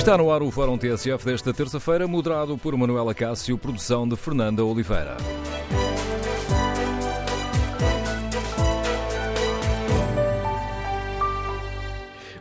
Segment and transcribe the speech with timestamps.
[0.00, 4.64] Está no ar o Fórum TSF desta terça-feira, moderado por Manuela Cássio, produção de Fernanda
[4.64, 5.18] Oliveira.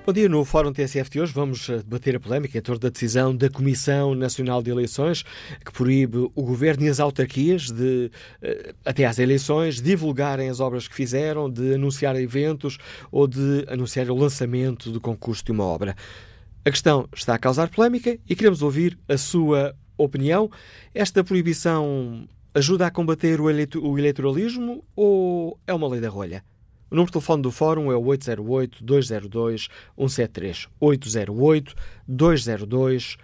[0.06, 0.30] Bom dia.
[0.30, 3.50] No Fórum TSF de hoje vamos eh, debater a polémica em torno da decisão da
[3.50, 5.24] Comissão Nacional de Eleições
[5.64, 8.10] que proíbe o Governo e as autarquias de,
[8.42, 12.78] eh, até às eleições, divulgarem as obras que fizeram, de anunciar eventos
[13.12, 15.94] ou de anunciar o lançamento do concurso de uma obra.
[16.70, 20.52] A questão está a causar polémica e queremos ouvir a sua opinião.
[20.94, 26.44] Esta proibição ajuda a combater o eleitoralismo ou é uma lei da rolha?
[26.92, 30.68] O número de telefone do Fórum é o 808-202-173.
[30.80, 33.18] 808-202-173.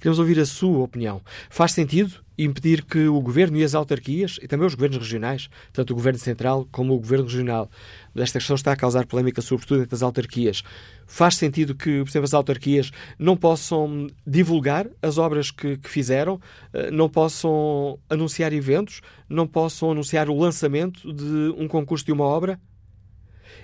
[0.00, 1.20] Queremos ouvir a sua opinião.
[1.48, 5.92] Faz sentido impedir que o Governo e as autarquias, e também os governos regionais, tanto
[5.92, 7.70] o Governo Central como o Governo Regional,
[8.14, 10.62] esta questão está a causar polémica, sobretudo entre as autarquias.
[11.06, 16.40] Faz sentido que, por exemplo, as autarquias não possam divulgar as obras que, que fizeram,
[16.72, 22.24] eh, não possam anunciar eventos, não possam anunciar o lançamento de um concurso de uma
[22.24, 22.60] obra?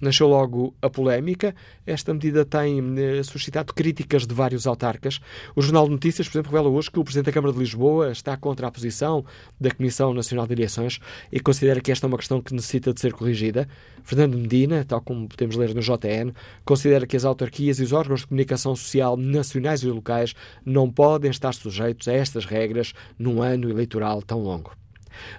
[0.00, 1.54] nasceu logo a polémica.
[1.86, 5.20] Esta medida tem eh, suscitado críticas de vários autarcas.
[5.54, 8.10] O Jornal de Notícias, por exemplo, revela hoje que o Presidente da Câmara de Lisboa
[8.10, 9.24] está contra a posição
[9.60, 11.00] da Comissão Nacional de Eleições
[11.30, 13.68] e considera que esta é uma questão que necessita de ser corrigida.
[14.02, 16.32] Fernando Medina, tal como podemos ler no JN,
[16.64, 20.34] considera que as autarquias e os órgãos de comunicação social nacionais e locais
[20.64, 24.79] não podem estar sujeitos a estas regras num ano eleitoral tão longo.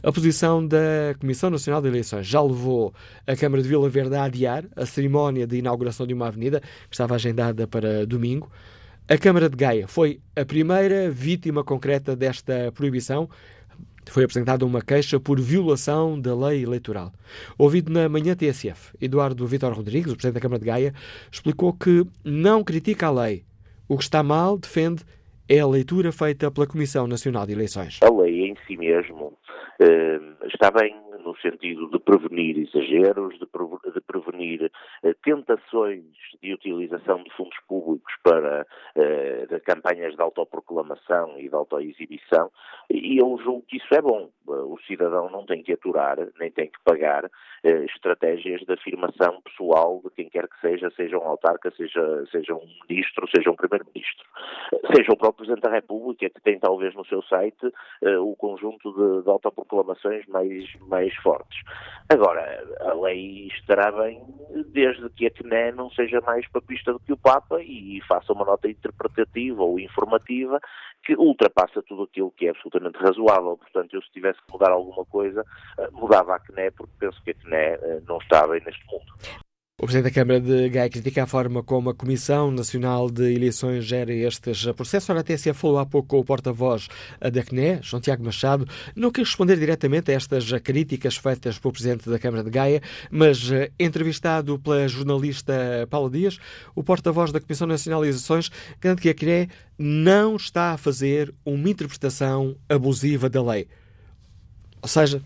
[0.03, 2.93] A posição da Comissão Nacional de Eleições já levou
[3.25, 6.93] a Câmara de Vila Verde a adiar a cerimónia de inauguração de uma avenida que
[6.93, 8.51] estava agendada para domingo.
[9.07, 13.29] A Câmara de Gaia foi a primeira vítima concreta desta proibição.
[14.09, 17.11] Foi apresentada uma queixa por violação da lei eleitoral.
[17.57, 20.93] Ouvido na manhã TSF, Eduardo Vitor Rodrigues, o Presidente da Câmara de Gaia,
[21.31, 23.43] explicou que não critica a lei.
[23.87, 25.03] O que está mal, defende,
[25.47, 27.99] é a leitura feita pela Comissão Nacional de Eleições.
[28.01, 29.33] A lei em si mesmo
[30.45, 33.45] está bem no sentido de prevenir exageros, de,
[34.01, 34.71] prevenir
[35.03, 36.03] uh, tentações
[36.41, 38.65] de utilização de fundos públicos para
[38.95, 42.51] uh, de campanhas de autoproclamação e de autoexibição,
[42.89, 44.29] e eu julgo que isso é bom.
[44.47, 47.29] O cidadão não tem que aturar, nem tem que pagar
[47.63, 52.67] estratégias de afirmação pessoal de quem quer que seja, seja um autarca, seja, seja um
[52.89, 54.25] ministro, seja um primeiro-ministro,
[54.95, 57.71] seja o próprio Presidente da República, que tem talvez no seu site
[58.21, 61.59] o conjunto de, de autoproclamações mais, mais fortes.
[62.09, 64.21] Agora, a lei estará bem
[64.67, 68.45] desde que a CNE não seja mais papista do que o Papa e faça uma
[68.45, 70.59] nota interpretativa ou informativa
[71.03, 73.57] que ultrapassa tudo aquilo que é absolutamente razoável.
[73.57, 75.45] Portanto, eu se tivesse que mudar alguma coisa,
[75.77, 79.50] eh, mudava a CNE, porque penso que a CNE eh, não está bem neste mundo.
[79.81, 83.83] O Presidente da Câmara de Gaia critica a forma como a Comissão Nacional de Eleições
[83.83, 85.09] gera estes processos.
[85.09, 86.87] Ora, a TSE falou há pouco com o porta-voz
[87.19, 88.67] da CNE, João Tiago Machado.
[88.95, 92.79] Não quis responder diretamente a estas críticas feitas pelo Presidente da Câmara de Gaia,
[93.09, 95.51] mas eh, entrevistado pela jornalista
[95.89, 96.37] Paula Dias,
[96.75, 99.49] o porta-voz da Comissão Nacional de Eleições garante que a CNE
[99.79, 103.67] não está a fazer uma interpretação abusiva da lei.
[104.81, 105.21] Ou seja,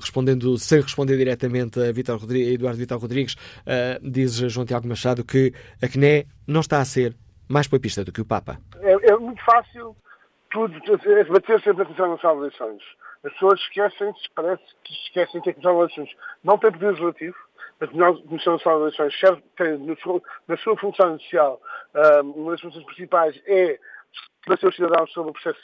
[0.00, 4.86] respondendo, sem responder diretamente a, Vitor Rodrigues, a Eduardo Vitor Rodrigues, uh, diz João Tiago
[4.86, 5.52] Machado que
[5.82, 7.16] a CNE não está a ser
[7.48, 8.58] mais papista do que o Papa.
[8.80, 9.96] É, é muito fácil
[10.52, 10.72] tudo
[11.28, 12.82] bater sempre na Comissão Nacional de Eleições.
[13.24, 17.36] As pessoas esquecem-se, parece que esquecem que a Comissão de Eleições não tem poder legislativo,
[17.80, 19.96] a Comissão Nacional de Eleições serve, tem
[20.48, 21.60] na sua função inicial,
[22.34, 23.78] uma das funções principais é
[24.40, 25.60] esclarecer os cidadãos sobre o processo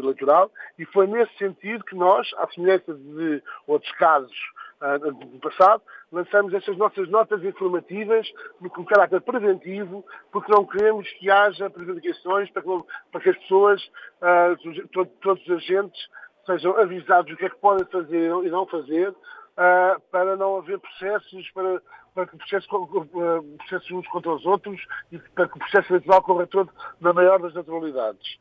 [0.00, 4.36] eleitoral e foi nesse sentido que nós, à semelhança de outros casos
[4.80, 8.30] uh, do passado, lançamos estas nossas notas informativas
[8.70, 12.68] com caráter preventivo, porque não queremos que haja prejudicações para que,
[13.10, 16.08] para que as pessoas, uh, todo, todos os agentes,
[16.46, 20.78] sejam avisados do que é que podem fazer e não fazer, uh, para não haver
[20.78, 21.80] processos, para,
[22.14, 26.22] para que processos, uh, processos uns contra os outros e para que o processo eleitoral
[26.22, 28.38] corra todo na maior das naturalidades.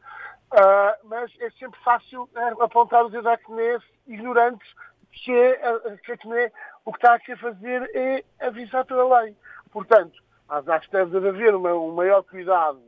[0.53, 4.67] Uh, mas é sempre fácil uh, apontar os CNE ignorantes
[5.11, 6.51] que, é, que a CNE
[6.85, 9.35] o que está aqui a fazer é avisar pela lei.
[9.71, 12.81] Portanto, acho que deve haver uma, um maior cuidado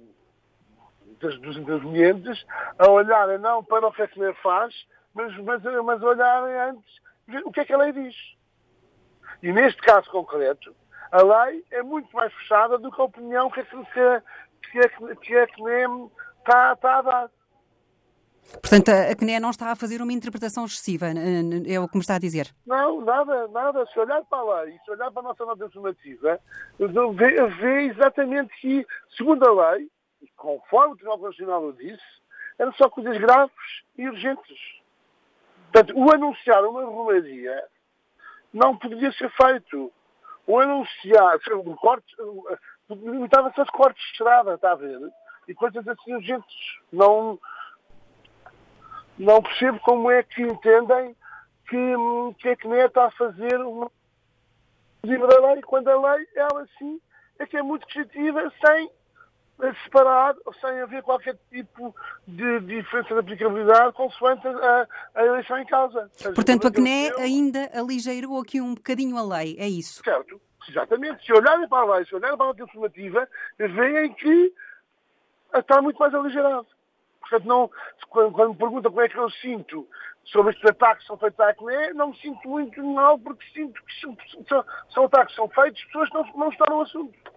[1.20, 2.46] dos, dos intervenientes
[2.78, 4.74] a olharem não para o que a faz,
[5.14, 7.04] mas, mas, mas olharem antes
[7.46, 8.16] o que é que a lei diz.
[9.44, 10.74] E neste caso concreto,
[11.12, 13.78] a lei é muito mais fechada do que a opinião que, que,
[14.72, 16.10] que, que a CNE
[16.40, 17.32] está, está a dar.
[18.54, 21.08] Portanto, a CNE não está a fazer uma interpretação excessiva,
[21.68, 22.56] é o que me está a dizer?
[22.66, 23.86] Não, nada, nada.
[23.88, 26.40] Se olhar para a lei, se olhar para a nossa nota informativa,
[26.80, 28.88] vê, vê exatamente que,
[29.18, 29.90] segundo a lei,
[30.38, 32.02] conforme o Tribunal Constitucional o disse,
[32.58, 34.58] eram só coisas graves e urgentes.
[35.70, 37.74] Portanto, o anunciar uma irregularidade
[38.54, 39.92] não poderia ser feito.
[40.46, 42.16] O anunciar, um corte,
[42.90, 45.00] limitava-se a cortes de estrada, está a ver?
[45.48, 46.56] E coisas assim urgentes.
[46.92, 47.40] Não,
[49.18, 51.16] não percebo como é que entendem
[51.68, 51.96] que,
[52.40, 53.90] que a CNE está a fazer uma
[55.04, 57.00] da lei, quando a lei, ela sim,
[57.38, 58.90] é que é muito positiva, sem
[59.84, 61.96] separar, sem haver qualquer tipo
[62.28, 66.10] de diferença de aplicabilidade consoante a, a eleição em causa.
[66.36, 70.04] Portanto, a CNE ainda aligeirou aqui um bocadinho a lei, é isso?
[70.04, 71.26] Certo, exatamente.
[71.26, 73.28] Se olharem para a lei, se olharem para a lei informativa,
[73.58, 74.54] veem que
[75.54, 76.68] está muito mais aligerado.
[77.22, 77.72] Portanto, não,
[78.10, 79.88] quando, quando me perguntam como é que eu sinto
[80.26, 83.82] sobre estes ataques que são feitos à CNE, não me sinto muito mal, porque sinto
[83.84, 84.18] que são,
[84.48, 87.34] são, são ataques que são feitos pessoas que não, não estão no assunto.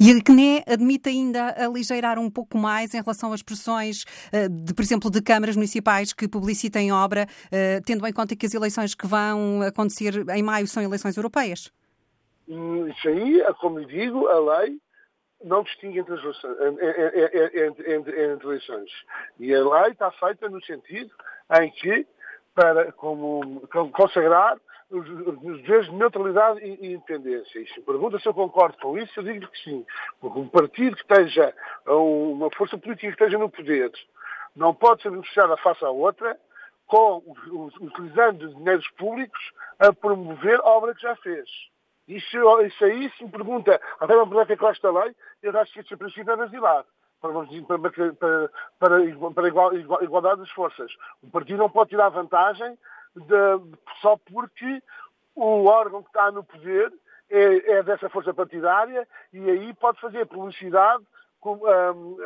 [0.00, 4.74] E a CNE admite ainda aligeirar um pouco mais em relação às pressões, eh, de,
[4.74, 8.94] por exemplo, de câmaras municipais que publicitem obra, eh, tendo em conta que as eleições
[8.94, 11.72] que vão acontecer em maio são eleições europeias?
[12.48, 14.78] Hum, isso aí, como lhe digo, a lei
[15.44, 18.90] não distingue entre, as, entre, entre, entre eleições.
[19.38, 21.10] E a lei está feita no sentido
[21.60, 22.06] em que,
[22.54, 23.62] para como,
[23.92, 24.58] consagrar
[24.90, 27.58] os, deveres de neutralidade e, independência.
[27.60, 29.86] E se pergunta se eu concordo com isso, eu digo que sim.
[30.20, 31.54] Porque um partido que esteja,
[31.86, 33.92] uma força política que esteja no poder,
[34.56, 36.38] não pode ser beneficiada face à outra,
[36.86, 37.22] com,
[37.80, 41.48] utilizando dinheiros públicos a promover obra que já fez.
[42.08, 45.72] Isso, isso aí, se me pergunta, até uma pergunta que gosta da lei, eu acho
[45.74, 46.84] que esse princípio é.
[47.20, 50.90] Para, para, para, para, para igual, igual, igualdade das forças.
[51.20, 52.78] O partido não pode tirar vantagem
[53.16, 54.82] de, só porque
[55.34, 56.92] o órgão que está no poder
[57.30, 61.04] é, é, dessa força partidária e aí pode fazer publicidade
[61.40, 62.16] com, um,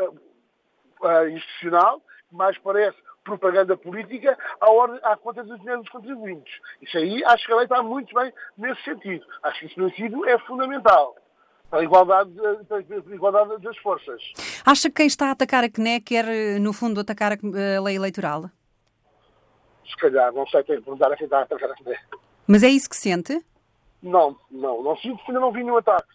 [1.03, 6.53] uh, institucional, que mais parece propaganda política, à, ordem, à conta dos dinheiro dos contribuintes.
[6.81, 9.25] Isso aí acho que a lei está muito bem nesse sentido.
[9.43, 11.15] Acho que esse princípio é fundamental
[11.71, 12.31] para a igualdade,
[12.69, 14.21] para a igualdade das forças.
[14.65, 16.27] Acha que quem está a atacar a CNE quer,
[16.61, 18.51] no fundo, atacar a lei eleitoral?
[19.89, 21.99] Se calhar, não sei, tenho que perguntar a quem está a atacar a CNE.
[22.47, 23.45] Mas é isso que sente?
[24.03, 26.09] Não, não, não sinto, ainda não vi nenhum ataque.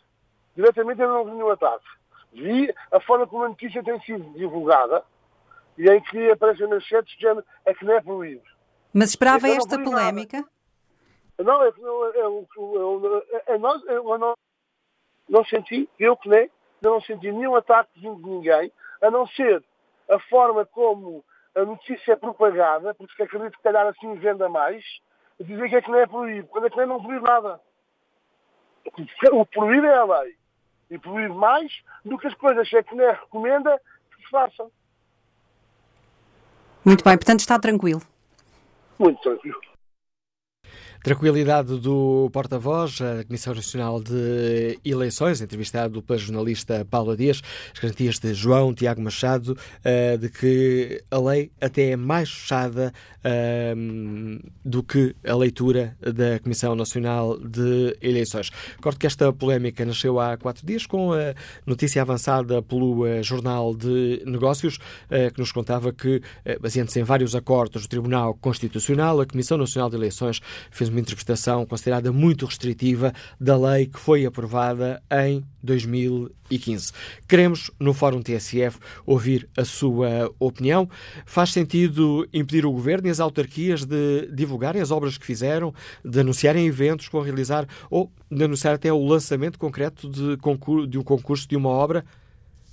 [0.55, 1.86] Diretamente ainda não vi nenhum ataque.
[2.33, 5.03] Vi a forma como a notícia tem sido divulgada,
[5.77, 8.43] e em que aparecem manchetes género é que não é proibido.
[8.93, 10.38] Mas esperava esta polémica?
[10.38, 10.50] Nada.
[11.39, 12.50] Não, é que eu
[14.17, 14.33] não,
[15.29, 16.50] não senti, eu que nem,
[16.81, 18.71] eu não senti nenhum ataque vindo de ninguém,
[19.01, 19.63] a não ser
[20.09, 21.24] a forma como
[21.57, 24.83] a notícia é propagada, porque acredito que calhar assim venda mais,
[25.39, 27.59] dizer que é que não é proibido, quando é que não proíbe nada.
[29.31, 30.35] O proibido é a lei.
[30.89, 31.71] E proíbe mais
[32.05, 34.71] do que as coisas que a CNE recomenda que se façam.
[36.85, 38.01] Muito bem, portanto está tranquilo.
[38.97, 39.59] Muito tranquilo.
[41.07, 47.41] Tranquilidade do porta-voz, a Comissão Nacional de Eleições, entrevistado pela jornalista Paula Dias,
[47.73, 52.91] as garantias de João Tiago Machado, uh, de que a lei até é mais fechada
[53.19, 58.51] uh, do que a leitura da Comissão Nacional de Eleições.
[58.75, 61.33] Recordo que esta polémica nasceu há quatro dias com a
[61.65, 66.21] notícia avançada pelo uh, Jornal de Negócios, que nos contava que,
[66.59, 71.01] baseando-se em vários acordos do Tribunal Constitucional, a Comissão Nacional de Eleições fez uma uma
[71.01, 76.91] interpretação considerada muito restritiva da lei que foi aprovada em 2015.
[77.27, 80.89] Queremos, no Fórum TSF, ouvir a sua opinião.
[81.25, 85.73] Faz sentido impedir o Governo e as autarquias de divulgarem as obras que fizeram,
[86.03, 90.87] de anunciarem eventos que vão realizar ou de anunciar até o lançamento concreto de, concurso,
[90.87, 92.03] de um concurso de uma obra?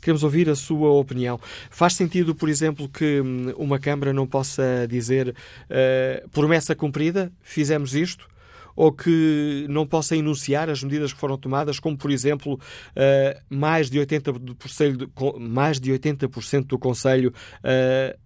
[0.05, 1.41] Queremos ouvir a sua opinião.
[1.71, 7.95] Faz sentido, por exemplo, que hum, uma Câmara não possa dizer uh, promessa cumprida, fizemos
[7.95, 8.29] isto?
[8.77, 13.89] Ou que não possa enunciar as medidas que foram tomadas, como, por exemplo, uh, mais,
[13.89, 16.29] de 80%, mais de 80
[16.67, 18.19] do Conselho uh,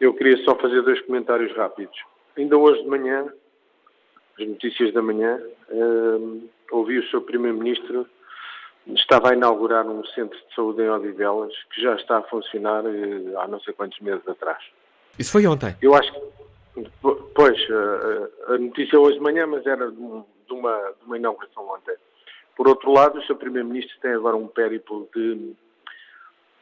[0.00, 1.96] Eu queria só fazer dois comentários rápidos.
[2.36, 3.26] Ainda hoje de manhã,
[4.38, 8.06] as notícias da manhã, uh, ouvi o seu Primeiro-Ministro
[8.94, 13.38] estava a inaugurar um centro de saúde em Odivelas que já está a funcionar uh,
[13.38, 14.62] há não sei quantos meses atrás.
[15.18, 15.76] Isso foi ontem?
[15.82, 16.20] Eu acho que,
[17.34, 21.96] pois, uh, a notícia hoje de manhã, mas era de, uma, de uma inauguração ontem.
[22.56, 25.54] Por outro lado, o seu Primeiro-Ministro tem agora um périplo de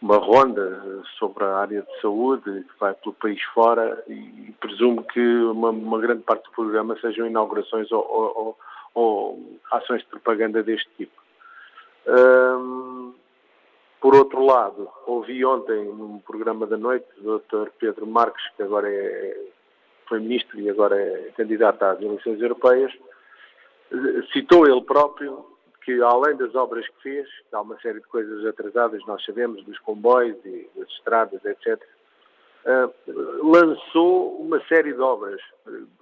[0.01, 5.21] uma ronda sobre a área de saúde que vai pelo país fora e presumo que
[5.21, 8.59] uma, uma grande parte do programa sejam inaugurações ou, ou,
[8.95, 11.21] ou ações de propaganda deste tipo.
[14.01, 17.71] por outro lado, ouvi ontem num programa da noite o Dr.
[17.79, 19.37] Pedro Marques, que agora é,
[20.07, 22.93] foi ministro e agora é candidato às eleições europeias,
[24.33, 25.47] citou ele próprio
[25.89, 29.79] que além das obras que fez, há uma série de coisas atrasadas, nós sabemos, dos
[29.79, 31.83] comboios e das estradas, etc.,
[32.67, 32.93] uh,
[33.43, 35.41] lançou uma série de obras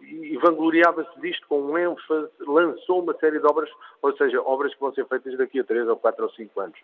[0.01, 3.71] e vangloriava-se disto com um ênfase, lançou uma série de obras,
[4.03, 6.79] ou seja, obras que vão ser feitas daqui a 3 ou 4 ou 5 anos.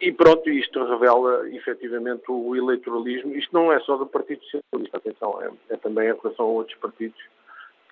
[0.00, 3.34] E pronto, isto revela efetivamente o eleitoralismo.
[3.34, 6.78] Isto não é só do Partido Socialista, atenção, é, é também em relação a outros
[6.78, 7.20] partidos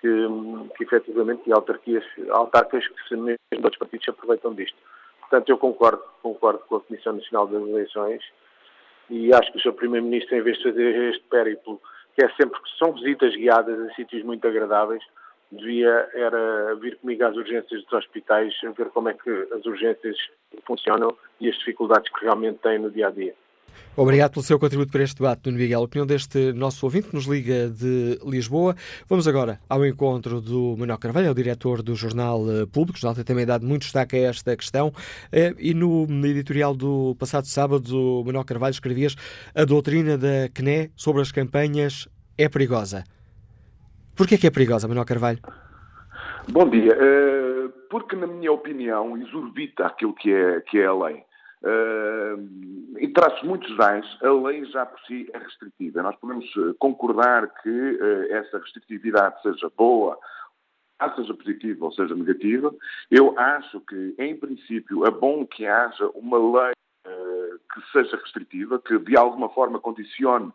[0.05, 4.77] que, que efetivamente, e autarquias, autarcas que se mesmo outros partidos se aproveitam disto.
[5.21, 8.23] Portanto, eu concordo, concordo com a Comissão Nacional das Eleições
[9.09, 9.73] e acho que o Sr.
[9.73, 11.81] Primeiro-Ministro, em vez de fazer este périplo,
[12.15, 15.03] que é sempre que são visitas guiadas a sítios muito agradáveis,
[15.51, 20.17] devia era vir comigo às urgências dos hospitais, ver como é que as urgências
[20.65, 23.33] funcionam e as dificuldades que realmente têm no dia a dia.
[23.95, 25.79] Obrigado pelo seu contributo para este debate, Nuno Miguel.
[25.79, 28.75] A opinião deste nosso ouvinte que nos liga de Lisboa.
[29.07, 32.97] Vamos agora ao encontro do Manuel Carvalho, é o diretor do Jornal eh, Público.
[32.97, 34.91] O jornal tem também dado muito destaque a esta questão.
[35.31, 39.15] Eh, e no editorial do passado sábado, Manuel Carvalho escrevias
[39.55, 43.03] a doutrina da CNE sobre as campanhas é perigosa.
[44.15, 45.39] Porquê que é perigosa, Manuel Carvalho?
[46.51, 46.97] Bom dia.
[46.99, 51.23] Eh, porque, na minha opinião, exorbita aquilo que é, que é a lei.
[51.63, 56.01] Uh, em traços muito gerais, a lei já por si é restritiva.
[56.01, 60.17] Nós podemos eh, concordar que uh, essa restritividade seja boa,
[61.15, 62.73] seja positiva ou seja negativa.
[63.11, 66.73] Eu acho que, em princípio, é bom que haja uma lei
[67.05, 70.51] que seja restritiva, que de alguma forma condicione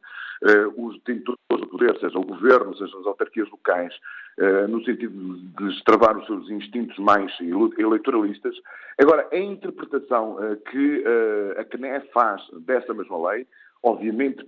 [0.76, 3.94] os detentores do poder, seja o governo, seja as autarquias locais,
[4.38, 7.30] eh, no sentido de destravar os seus instintos mais
[7.78, 8.56] eleitoralistas.
[8.98, 13.46] Agora, a interpretação eh, que eh, a CNE faz dessa mesma lei,
[13.82, 14.46] obviamente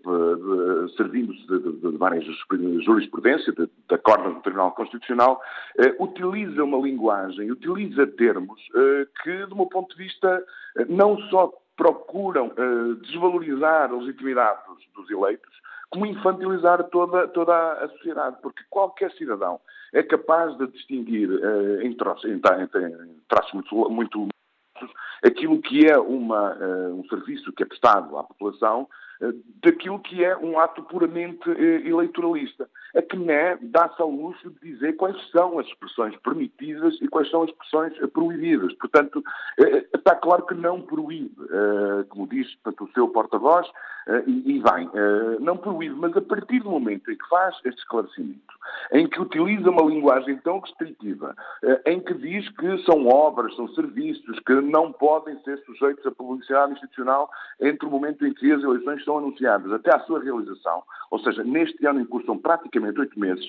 [0.97, 2.25] servindo-se de, de, de, várias
[2.85, 3.54] jurisprudências,
[3.88, 5.40] da corda do Tribunal Constitucional,
[5.78, 10.44] eh, utiliza uma linguagem, utiliza termos eh, que, do meu ponto de vista,
[10.76, 15.50] eh, não só procuram eh, desvalorizar a legitimidade dos, dos, eleitos,
[15.90, 19.60] como infantilizar toda, toda a sociedade, porque qualquer cidadão
[19.92, 24.28] é capaz de distinguir eh, em, traços, em, em traços muito, muito
[25.24, 28.88] aquilo que é uma, uh, um serviço que é prestado à população uh,
[29.62, 32.68] daquilo que é um ato puramente uh, eleitoralista.
[32.94, 37.42] A CNE dá-se ao luxo de dizer quais são as expressões permitidas e quais são
[37.42, 38.74] as expressões proibidas.
[38.74, 39.22] Portanto,
[39.94, 41.34] está claro que não proíbe,
[42.10, 43.66] como diz portanto, o seu porta-voz,
[44.26, 44.90] e bem,
[45.40, 48.52] não proíbe, mas a partir do momento em que faz este esclarecimento,
[48.92, 51.34] em que utiliza uma linguagem tão restritiva,
[51.86, 56.72] em que diz que são obras, são serviços, que não podem ser sujeitos a publicidade
[56.72, 61.19] institucional entre o momento em que as eleições são anunciadas até à sua realização, ou
[61.21, 63.45] seja, neste ano em curso são praticamente oito meses,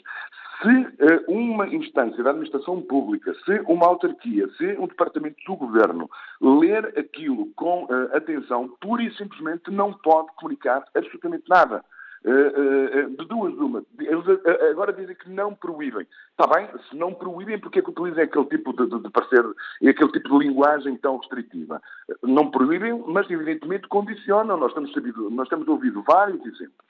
[0.62, 6.10] se uh, uma instância da administração pública, se uma autarquia, se um departamento do governo
[6.42, 11.84] ler aquilo com uh, atenção, pura e simplesmente não pode comunicar absolutamente nada.
[12.26, 13.84] Eh, eh, eh, de duas uma.
[14.00, 14.26] Eles
[14.72, 16.08] agora dizem que não proíbem.
[16.32, 19.44] Está bem, se não proíbem, porque é que utilizam aquele tipo de, de, de parecer,
[19.82, 21.82] aquele tipo de linguagem tão restritiva?
[22.22, 24.56] Não proíbem, mas evidentemente condicionam.
[24.56, 26.86] Nós temos, sabido, nós temos ouvido vários exemplos.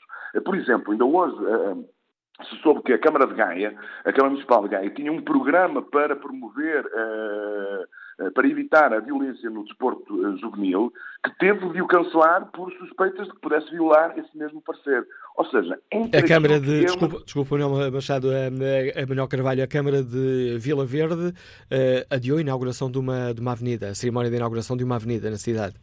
[0.46, 1.36] Por exemplo, ainda hoje
[2.50, 5.82] se soube que a Câmara de Gaia, a Câmara Municipal de Gaia, tinha um programa
[5.82, 7.86] para promover, uh,
[8.34, 10.92] para evitar a violência no desporto uh, juvenil,
[11.24, 15.06] que teve de o cancelar por suspeitas de que pudesse violar esse mesmo parecer.
[15.38, 16.82] Ou seja, a Câmara de.
[16.82, 21.34] É desculpa, desculpa, Manuel Machado, a, a Manuel Carvalho, a Câmara de Vila Verde
[22.10, 25.30] adiou a inauguração de uma, de uma avenida, a cerimónia de inauguração de uma avenida
[25.30, 25.76] na cidade.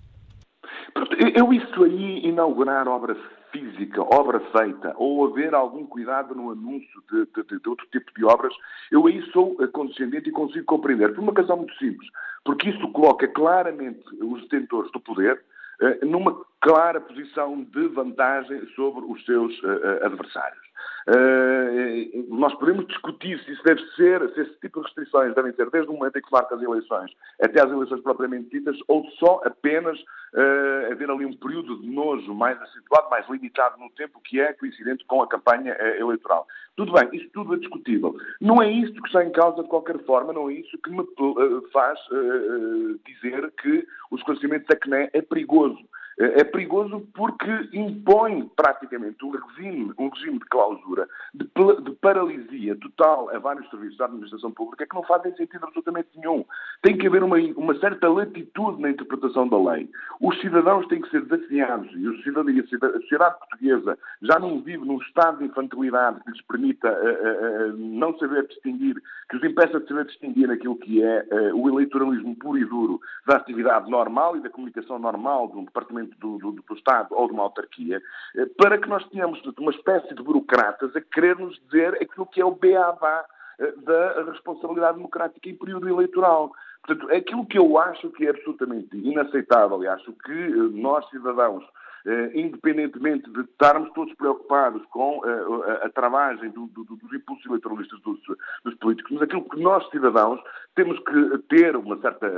[1.35, 3.19] Eu, isso aí, inaugurar obras
[3.51, 8.25] física, obra feita, ou haver algum cuidado no anúncio de, de, de, outro tipo de
[8.25, 8.55] obras,
[8.91, 11.15] eu aí sou condescendente e consigo compreender.
[11.15, 12.09] Por uma razão muito simples.
[12.45, 15.43] Porque isso coloca claramente os detentores do poder
[15.81, 20.70] eh, numa clara posição de vantagem sobre os seus uh, adversários.
[21.09, 25.71] Uh, nós podemos discutir se isso deve ser, se esse tipo de restrições devem ser
[25.71, 27.11] desde o momento em que se marca as eleições
[27.41, 32.35] até as eleições propriamente ditas, ou só apenas uh, haver ali um período de nojo
[32.35, 36.47] mais acentuado, mais limitado no tempo, que é coincidente com a campanha eleitoral.
[36.77, 38.15] Tudo bem, isso tudo é discutível.
[38.41, 41.05] Não é isto que está em causa de qualquer forma, não é isso que me
[41.73, 41.99] faz
[43.07, 45.79] dizer que o esclarecimento da CNE é perigoso.
[46.21, 51.45] É perigoso porque impõe praticamente um regime, um regime de clausura, de,
[51.83, 56.45] de, paralisia total a vários serviços da administração pública que não fazem sentido absolutamente nenhum.
[56.83, 59.89] Tem que haver uma, uma certa latitude na interpretação da lei.
[60.21, 65.39] Os cidadãos têm que ser desafiados e a sociedade portuguesa já não vive num estado
[65.39, 68.97] de infantilidade que lhes permita uh, uh, não saber distinguir,
[69.31, 73.37] que os impeça de saber distinguir aquilo que é o eleitoralismo puro e duro da
[73.37, 77.33] atividade normal e da comunicação normal de um departamento do, do, do, Estado ou de
[77.33, 78.03] uma autarquia,
[78.37, 82.41] eh, para que nós tenhamos uma espécie de burocratas a querer nos dizer aquilo que
[82.41, 83.25] é o beabá
[83.59, 86.53] eh, da responsabilidade democrática em período eleitoral.
[86.85, 91.65] Portanto, aquilo que eu acho que é absolutamente inaceitável, e acho que eh, nós, cidadãos,
[92.35, 98.19] independentemente de estarmos todos preocupados com eh, a, travagem do, do, dos impulsos eleitoralistas dos,
[98.65, 100.41] dos, políticos, mas aquilo que nós, cidadãos,
[100.75, 102.29] temos que ter uma certa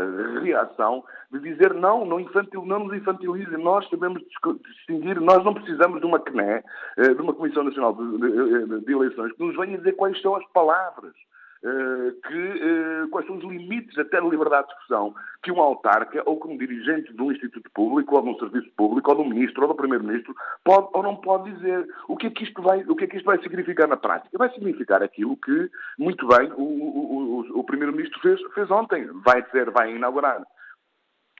[0.40, 4.22] reação de dizer não, não, infantil, não nos infantilizem, nós sabemos
[4.66, 6.62] distinguir, nós não precisamos de uma CNE,
[6.98, 10.34] eh, de uma Comissão Nacional de, de, de Eleições, que nos venha dizer quais são
[10.34, 11.31] as palavras eh,
[11.62, 16.38] que, eh, quais são os limites até da liberdade de expressão que um autarca ou
[16.40, 19.28] que um dirigente de um instituto público ou de um serviço público ou de um
[19.28, 21.86] ministro ou do primeiro-ministro pode ou não pode dizer.
[22.08, 24.36] O que é que isto vai, o que é que isto vai significar na prática?
[24.36, 29.08] Vai significar aquilo que, muito bem, o, o, o, o primeiro-ministro fez, fez ontem.
[29.24, 30.42] Vai dizer, vai inaugurar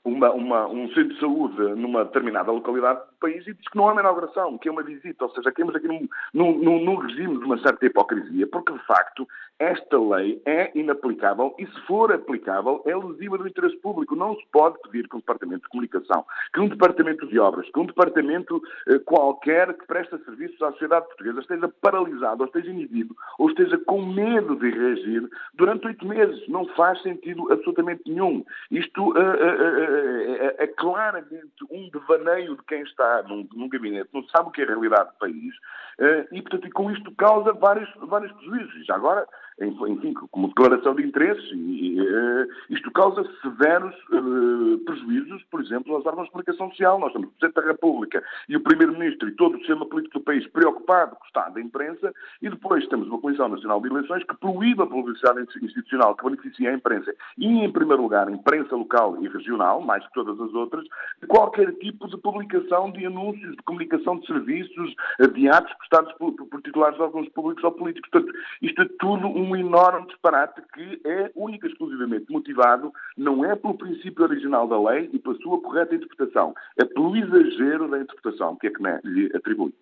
[0.05, 3.89] uma, uma, um centro de saúde numa determinada localidade do país e diz que não
[3.89, 5.25] é uma inauguração, que é uma visita.
[5.25, 9.27] Ou seja, temos aqui num, num, num, regime de uma certa hipocrisia, porque de facto
[9.59, 14.17] esta lei é inaplicável e se for aplicável é lesiva do interesse público.
[14.17, 17.79] Não se pode pedir que um departamento de comunicação, que um departamento de obras, que
[17.79, 23.15] um departamento eh, qualquer que presta serviços à sociedade portuguesa esteja paralisado, ou esteja inibido,
[23.39, 26.43] ou esteja com medo de reagir durante oito meses.
[26.49, 28.45] Não faz sentido absolutamente nenhum.
[28.71, 29.92] Isto uh, uh,
[30.59, 34.65] é, claramente um devaneio de quem está num, num, gabinete, não sabe o que é
[34.65, 35.55] a realidade do país,
[35.99, 38.87] uh, e, portanto, e com isto causa vários, vários prejuízos.
[38.87, 39.27] Já agora,
[39.67, 41.51] enfim, como declaração de interesses.
[41.53, 46.99] E, uh, isto causa severos uh, prejuízos, por exemplo, aos órgãos de comunicação social.
[46.99, 50.25] Nós temos o Presidente da República e o Primeiro-Ministro e todo o sistema político do
[50.25, 54.25] país preocupado com o estado da imprensa e depois temos uma Comissão Nacional de Eleições
[54.25, 58.75] que proíbe a publicidade institucional que beneficia a imprensa e, em primeiro lugar, a imprensa
[58.75, 60.85] local e regional, mais que todas as outras,
[61.29, 64.95] qualquer tipo de publicação de anúncios, de comunicação de serviços,
[65.35, 68.11] de atos prestados por, por titulares de órgãos públicos ou políticos.
[68.11, 73.55] Portanto, isto é tudo um enorme disparate que é única e exclusivamente motivado não é
[73.57, 78.57] pelo princípio original da lei e pela sua correta interpretação, é pelo exagero da interpretação
[78.57, 79.73] que a CNE lhe atribui.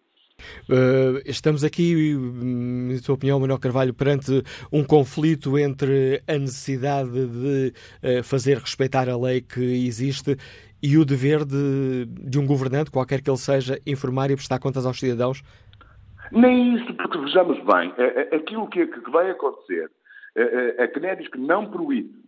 [0.69, 7.73] Uh, estamos aqui, na sua opinião, Manuel Carvalho, perante um conflito entre a necessidade de
[8.03, 10.37] uh, fazer respeitar a lei que existe
[10.83, 14.87] e o dever de, de um governante, qualquer que ele seja, informar e prestar contas
[14.87, 15.43] aos cidadãos?
[16.33, 17.93] Nem isso, porque vejamos bem,
[18.33, 19.91] aquilo que, que vai acontecer,
[20.79, 22.21] a CNE diz que não proíbe,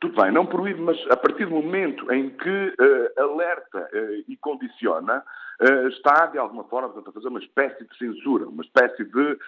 [0.00, 4.34] tudo bem, não proíbe, mas a partir do momento em que uh, alerta uh, e
[4.38, 5.22] condiciona,
[5.60, 9.38] uh, está, de alguma forma, portanto, a fazer uma espécie de censura, uma espécie de,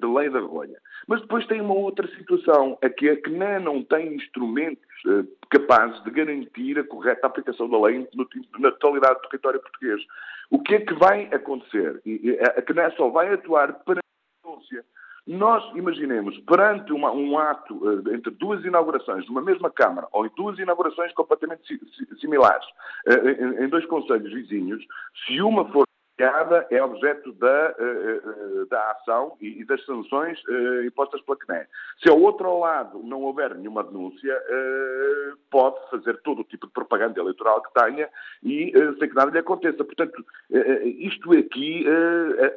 [0.00, 0.78] de lei da rolha.
[1.08, 4.84] Mas depois tem uma outra situação, é que a CNE não tem instrumentos
[5.50, 10.00] capazes de garantir a correta aplicação da lei no, na totalidade do território português.
[10.50, 12.00] O que é que vai acontecer?
[12.56, 14.84] A CNE só vai atuar para a denúncia.
[15.26, 20.24] Nós imaginemos, perante uma, um ato uh, entre duas inaugurações de uma mesma Câmara, ou
[20.24, 21.78] em duas inaugurações completamente si,
[22.18, 22.66] similares,
[23.06, 24.82] em, em dois conselhos vizinhos,
[25.26, 25.87] se uma for
[26.18, 31.66] é objeto da, uh, da ação e, das sanções uh, impostas pela CNE.
[32.02, 34.36] Se ao outro lado não houver nenhuma denúncia,
[35.50, 38.08] pode fazer todo o tipo de propaganda eleitoral que tenha
[38.42, 39.84] e sem que nada lhe aconteça.
[39.84, 40.24] Portanto,
[40.84, 41.84] isto aqui,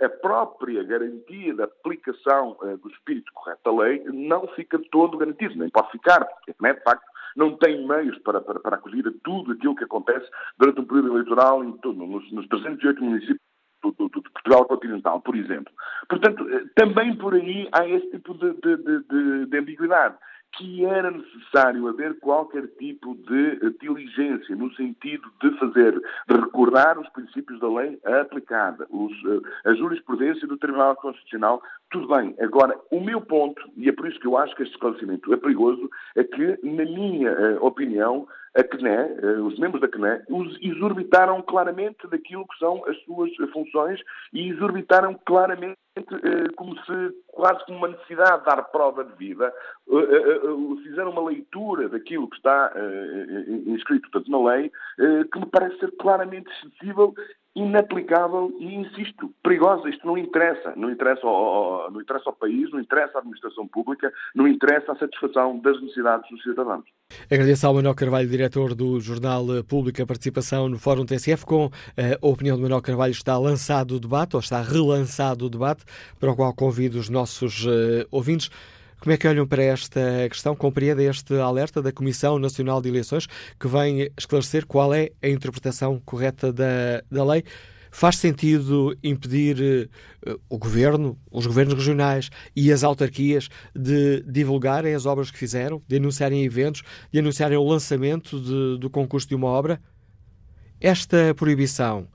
[0.04, 5.70] a própria garantia da aplicação do espírito correto da lei não fica todo garantido, nem
[5.70, 9.54] pode ficar, porque a CNE, de facto, não tem meios para, para, para acolher tudo
[9.54, 13.51] aquilo que acontece durante um período eleitoral em, nos, nos 308 municípios
[13.82, 15.74] do, do, do, Portugal continental, por exemplo.
[16.08, 20.16] Portanto, eh, também por aí há esse tipo de, de, de, de ambiguidade
[20.54, 25.94] que era necessário haver qualquer tipo de eh, diligência no sentido de fazer,
[26.28, 32.08] de recordar os princípios da lei aplicada, os, eh, a jurisprudência do Tribunal Constitucional, tudo
[32.08, 32.36] bem.
[32.40, 35.38] Agora, o meu ponto, e é por isso que eu acho que este esclarecimento é
[35.38, 38.90] perigoso, é que, na minha uh, opinião, a CNE,
[39.24, 44.00] uh, os membros da CNE, os exorbitaram claramente daquilo que são as suas funções
[44.34, 45.78] e exorbitaram claramente
[46.56, 46.94] como se,
[47.28, 49.54] quase como uma necessidade de dar prova de vida,
[50.84, 52.72] fizeram uma leitura daquilo que está
[53.68, 54.72] inscrito portanto, na lei,
[55.32, 57.12] que me parece ser claramente excessiva
[57.56, 59.90] inaplicável e, insisto, perigosa.
[59.90, 60.74] Isto não interessa.
[60.76, 64.96] Não interessa ao, não interessa ao país, não interessa à administração pública, não interessa à
[64.96, 66.86] satisfação das necessidades dos cidadãos.
[67.30, 71.46] Agradeço ao Manuel Carvalho, diretor do Jornal Público, a participação no Fórum TSF.
[71.46, 75.50] Com eh, a opinião do Manuel Carvalho, está lançado o debate, ou está relançado o
[75.50, 75.84] debate,
[76.20, 78.50] para o qual convido os nossos uh, ouvintes.
[79.00, 80.56] Como é que olham para esta questão?
[80.56, 83.28] Compreende este alerta da Comissão Nacional de Eleições
[83.60, 87.44] que vem esclarecer qual é a interpretação correta da, da lei?
[87.94, 89.90] Faz sentido impedir
[90.26, 95.82] uh, o governo, os governos regionais e as autarquias de divulgarem as obras que fizeram,
[95.86, 99.82] de anunciarem eventos, de anunciarem o lançamento de, do concurso de uma obra?
[100.80, 102.08] Esta proibição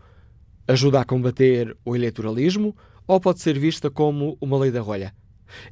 [0.66, 2.74] ajuda a combater o eleitoralismo
[3.06, 5.14] ou pode ser vista como uma lei da rolha?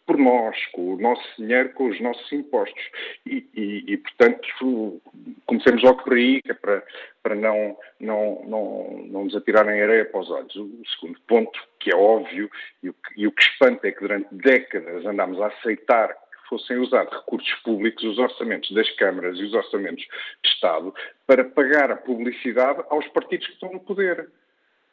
[0.08, 2.82] por nós, com o nosso dinheiro, com os nossos impostos.
[3.26, 5.02] E, e, e portanto,
[5.44, 6.82] comecemos logo por aí, que é para,
[7.22, 10.56] para não, não, não, não nos atirarem areia para os olhos.
[10.56, 12.50] O segundo ponto, que é óbvio,
[12.82, 16.16] e o que, e o que espanta é que durante décadas andámos a aceitar
[16.48, 20.94] fossem usados recursos públicos, os orçamentos das câmaras e os orçamentos de Estado,
[21.26, 24.28] para pagar a publicidade aos partidos que estão no poder.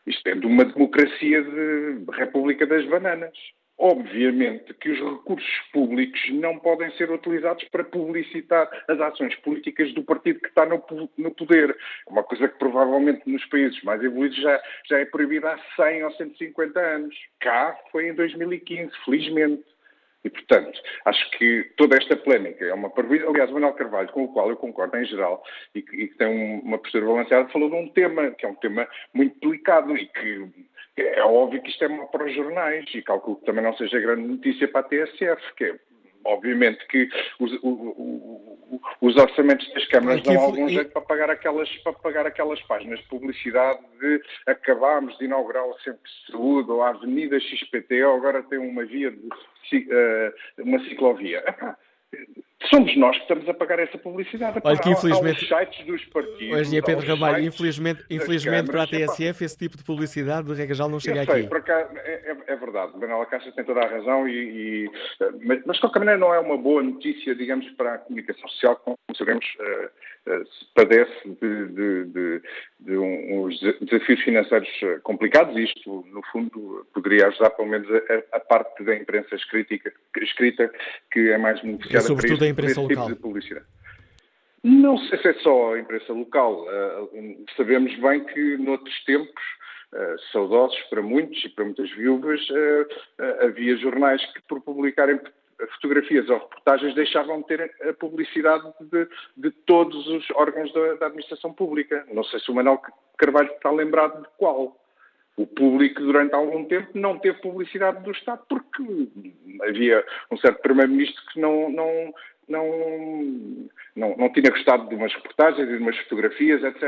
[0.06, 3.36] Isto é de uma democracia de República das Bananas.
[3.78, 10.02] Obviamente que os recursos públicos não podem ser utilizados para publicitar as ações políticas do
[10.02, 10.82] partido que está no,
[11.18, 11.76] no poder.
[12.08, 16.12] Uma coisa que provavelmente nos países mais evoluídos já, já é proibida há 100 ou
[16.12, 17.16] 150 anos.
[17.42, 19.75] Cá foi em 2015, felizmente.
[20.26, 23.26] E, portanto, acho que toda esta polémica é uma parvoíce.
[23.28, 25.44] Aliás, o Manuel Carvalho, com o qual eu concordo em geral
[25.76, 28.56] e que, e que tem uma postura balanceada, falou de um tema que é um
[28.56, 30.50] tema muito delicado e que
[30.98, 34.00] é óbvio que isto é mau para os jornais e calculo que também não seja
[34.00, 35.76] grande notícia para a TSF, que é
[36.26, 37.08] obviamente que
[37.40, 42.26] os, o, o, os orçamentos das câmaras dão algum jeito para pagar, aquelas, para pagar
[42.26, 47.40] aquelas páginas de publicidade de acabámos de inaugurar o Centro de Saúde ou a Avenida
[47.40, 51.44] XPT ou agora tem uma via de uh, uma ciclovia.
[51.48, 51.78] Epá,
[52.70, 54.60] somos nós que estamos a pagar essa publicidade.
[54.64, 55.54] Olha que infelizmente.
[55.54, 56.58] Aos sites dos partidos.
[56.58, 60.88] Hoje é Pedro Ramalho, infelizmente, infelizmente para a TSF esse tipo de publicidade de regra
[60.88, 61.50] não chega eu sei, aqui.
[61.50, 64.92] Por cá, é, é, verdade, Manuela Caixa tem toda a razão, e, e,
[65.44, 68.76] mas, mas de qualquer maneira não é uma boa notícia, digamos, para a comunicação social,
[68.78, 69.58] como sabemos, se
[70.74, 72.42] padece de, de, de,
[72.80, 74.70] de uns desafios financeiros
[75.04, 79.76] complicados, isto, no fundo, poderia ajudar pelo menos a, a parte da imprensa escrita,
[80.18, 80.72] escrita
[81.12, 82.04] que é mais beneficiada.
[82.04, 83.08] E sobretudo a imprensa tipo local.
[83.08, 83.66] de publicidade.
[84.64, 86.66] Não sei se é só a imprensa local.
[86.66, 89.44] Uh, sabemos bem que noutros tempos,
[89.94, 95.20] uh, saudosos para muitos e para muitas viúvas, uh, havia jornais que, por publicarem
[95.76, 101.06] fotografias ou reportagens, deixavam de ter a publicidade de, de todos os órgãos da, da,
[101.08, 102.06] administração pública.
[102.12, 102.82] Não sei se o Manuel
[103.18, 104.78] Carvalho está lembrado de qual.
[105.38, 109.10] O público, durante algum tempo, não teve publicidade do Estado porque
[109.64, 112.14] havia um certo Primeiro-Ministro que não, não,
[112.48, 116.84] não, não, não tinha gostado de umas reportagens e de umas fotografias, etc.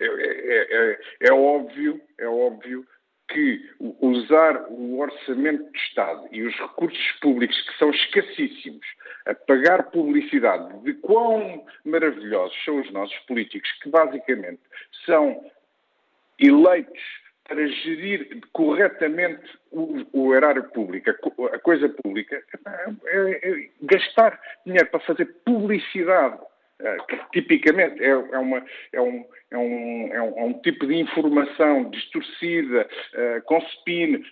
[0.00, 2.86] É, é, é, é, óbvio, é óbvio
[3.28, 8.86] que usar o orçamento do Estado e os recursos públicos, que são escassíssimos,
[9.26, 14.60] a pagar publicidade de quão maravilhosos são os nossos políticos, que basicamente
[15.04, 15.44] são
[16.38, 17.02] eleitos
[17.44, 21.10] para gerir corretamente o, o erário público,
[21.52, 26.38] a, coisa pública, é, é, é gastar dinheiro para fazer publicidade
[27.08, 30.96] que tipicamente é, é, uma, é, um, é, um, é, um, é um tipo de
[30.96, 34.22] informação distorcida, uh, com spin,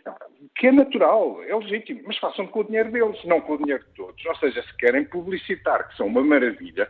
[0.57, 3.83] que é natural, é legítimo, mas façam com o dinheiro deles, não com o dinheiro
[3.85, 4.24] de todos.
[4.26, 6.88] Ou seja, se querem publicitar que são uma maravilha,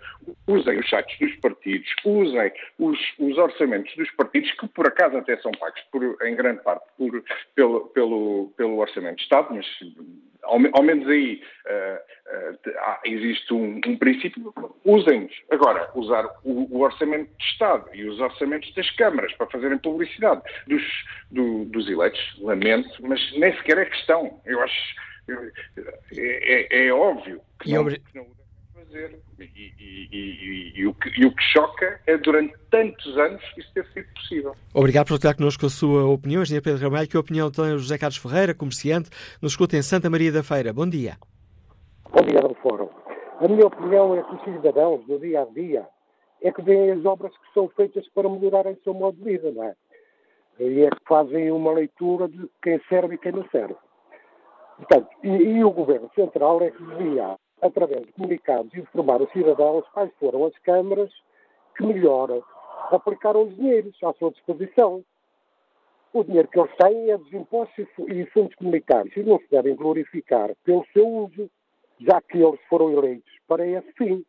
[0.48, 5.36] usem os sites dos partidos, usem os, os orçamentos dos partidos, que por acaso até
[5.38, 7.22] são pagos, por, em grande parte, por,
[7.54, 9.66] pelo, pelo, pelo Orçamento de Estado, mas
[10.44, 14.52] ao, ao menos aí uh, uh, existe um, um princípio,
[14.84, 15.32] usem-nos.
[15.50, 20.42] Agora, usar o, o, orçamento de Estado e os orçamentos das câmaras para fazerem publicidade
[20.66, 20.82] dos,
[21.30, 24.40] do, dos eleitos, lamento, mas nem sequer é questão.
[24.44, 24.94] Eu acho.
[26.16, 28.43] É, é, é óbvio que não, que não
[28.74, 29.20] fazer.
[29.38, 33.72] E, e, e, e, o que, e, o que, choca é durante tantos anos isso
[33.72, 34.56] ter sido possível.
[34.74, 37.08] Obrigado por partilhar connosco a sua opinião, Engenheiro Pedro Ramalho.
[37.08, 39.10] Que opinião tem o José Carlos Ferreira, comerciante,
[39.40, 40.72] nos escuta em Santa Maria da Feira.
[40.72, 41.16] Bom dia.
[42.10, 42.88] Bom dia ao Fórum.
[43.40, 45.86] A minha opinião é que os cidadãos, no dia a dia,
[46.42, 49.50] é que veem as obras que são feitas para melhorarem o seu modo de vida,
[49.50, 49.74] não é?
[50.58, 53.74] E é que fazem uma leitura de quem serve e quem não serve.
[54.76, 59.88] Portanto, e, e o Governo Central é que devia através de comunicados, informar os cidadãos
[59.92, 61.10] quais foram as câmaras
[61.76, 62.42] que melhor
[62.90, 65.02] aplicaram os dinheiros à sua disposição.
[66.12, 69.74] O dinheiro que eles têm é dos impostos e fundos comunitários e não se devem
[69.74, 71.50] glorificar pelo seu uso,
[72.00, 74.24] já que eles foram eleitos para esse fim.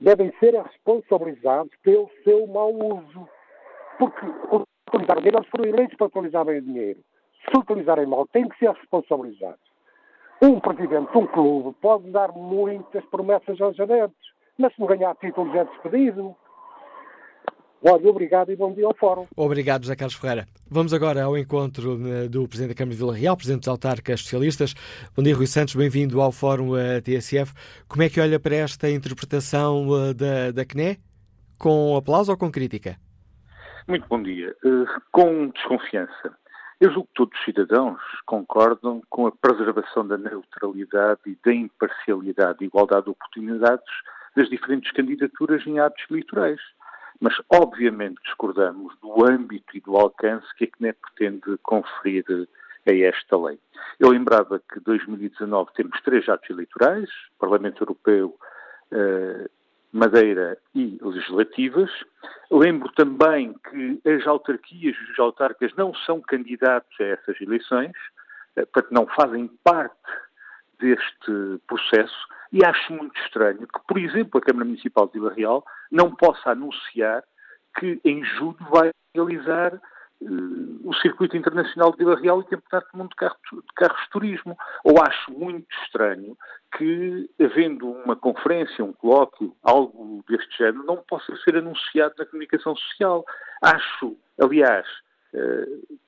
[0.00, 3.28] Devem ser responsabilizados pelo seu mau uso.
[3.98, 4.26] Porque
[4.90, 7.00] utilizar dinheiro, eles foram eleitos para utilizar bem o dinheiro.
[7.44, 9.73] Se utilizarem mal, têm que ser responsabilizados.
[10.44, 14.28] Um presidente de um clube pode dar muitas promessas aos adeptos,
[14.58, 16.36] mas se não ganhar títulos é despedido.
[17.82, 19.26] Olha, obrigado e bom dia ao Fórum.
[19.34, 20.46] Obrigado, José Carlos Ferreira.
[20.70, 24.20] Vamos agora ao encontro eh, do Presidente da Câmara de Vila Real, Presidente dos Autarcas
[24.20, 24.74] Socialistas.
[25.16, 27.54] Bom dia, Rui Santos, bem-vindo ao Fórum eh, TSF.
[27.88, 30.98] Como é que olha para esta interpretação eh, da, da CNE?
[31.58, 32.96] Com aplauso ou com crítica?
[33.88, 34.54] Muito bom dia.
[35.10, 36.36] com desconfiança.
[36.84, 42.58] Eu julgo que todos os cidadãos concordam com a preservação da neutralidade e da imparcialidade
[42.60, 43.90] e igualdade de oportunidades
[44.36, 46.60] das diferentes candidaturas em atos eleitorais.
[47.18, 52.26] Mas, obviamente, discordamos do âmbito e do alcance que a CNE pretende conferir
[52.86, 53.58] a esta lei.
[53.98, 58.38] Eu lembrava que 2019 temos três atos eleitorais, Parlamento Europeu,
[58.92, 59.50] uh,
[59.94, 61.88] Madeira e legislativas.
[62.50, 67.92] Lembro também que as autarquias e os autarcas não são candidatos a essas eleições,
[68.56, 69.94] uh, portanto não fazem parte
[70.80, 75.64] deste processo e acho muito estranho que, por exemplo, a Câmara Municipal de Vila Real
[75.92, 77.22] não possa anunciar
[77.78, 79.80] que em julho vai realizar
[80.84, 84.02] o Circuito Internacional de Vila Real e o Campeonato do Mundo de, carro, de Carros
[84.02, 84.58] de Turismo.
[84.84, 86.36] Ou acho muito estranho
[86.76, 92.74] que, havendo uma conferência, um colóquio, algo deste género, não possa ser anunciado na comunicação
[92.76, 93.24] social.
[93.62, 94.86] Acho, aliás,
[95.34, 95.98] uh,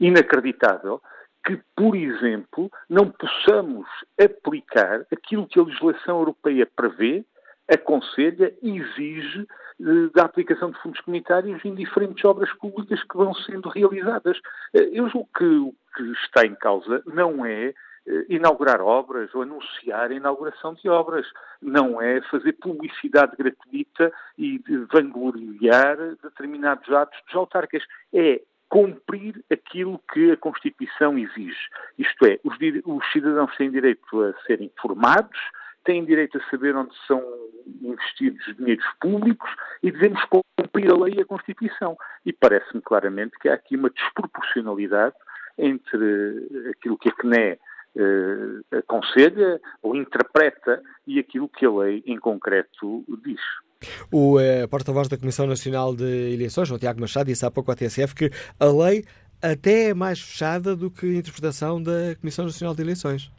[0.00, 1.00] inacreditável
[1.44, 3.86] que, por exemplo, não possamos
[4.20, 7.24] aplicar aquilo que a legislação europeia prevê,
[7.68, 9.46] aconselha exige
[9.80, 14.38] eh, da aplicação de fundos comunitários em diferentes obras públicas que vão sendo realizadas.
[14.74, 17.74] Eh, eu julgo que o que está em causa não é
[18.06, 21.26] eh, inaugurar obras ou anunciar a inauguração de obras.
[21.60, 27.82] Não é fazer publicidade gratuita e vangloriar determinados atos dos autarcas.
[28.12, 31.68] É cumprir aquilo que a Constituição exige.
[31.98, 35.38] Isto é, os, os, cidadãos têm direito a serem informados,
[35.86, 37.22] têm direito a saber onde são
[37.80, 39.50] investidos dinheiros públicos
[39.82, 41.96] e devemos cumprir a lei e a Constituição.
[42.24, 45.14] E parece-me claramente que há aqui uma desproporcionalidade
[45.58, 47.58] entre aquilo que a CNE
[47.96, 53.40] eh, aconselha ou interpreta e aquilo que a lei em concreto diz.
[54.12, 57.74] O eh, porta-voz da Comissão Nacional de Eleições, o Tiago Machado, disse há pouco à
[57.74, 59.04] TSF que a lei
[59.40, 63.30] até é mais fechada do que a interpretação da Comissão Nacional de Eleições.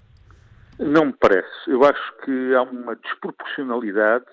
[0.80, 1.50] Não me parece.
[1.68, 4.26] Eu acho que há uma desproporcionalidade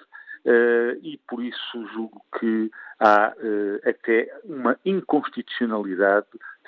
[0.44, 6.26] uh, e por isso julgo que há uh, até uma inconstitucionalidade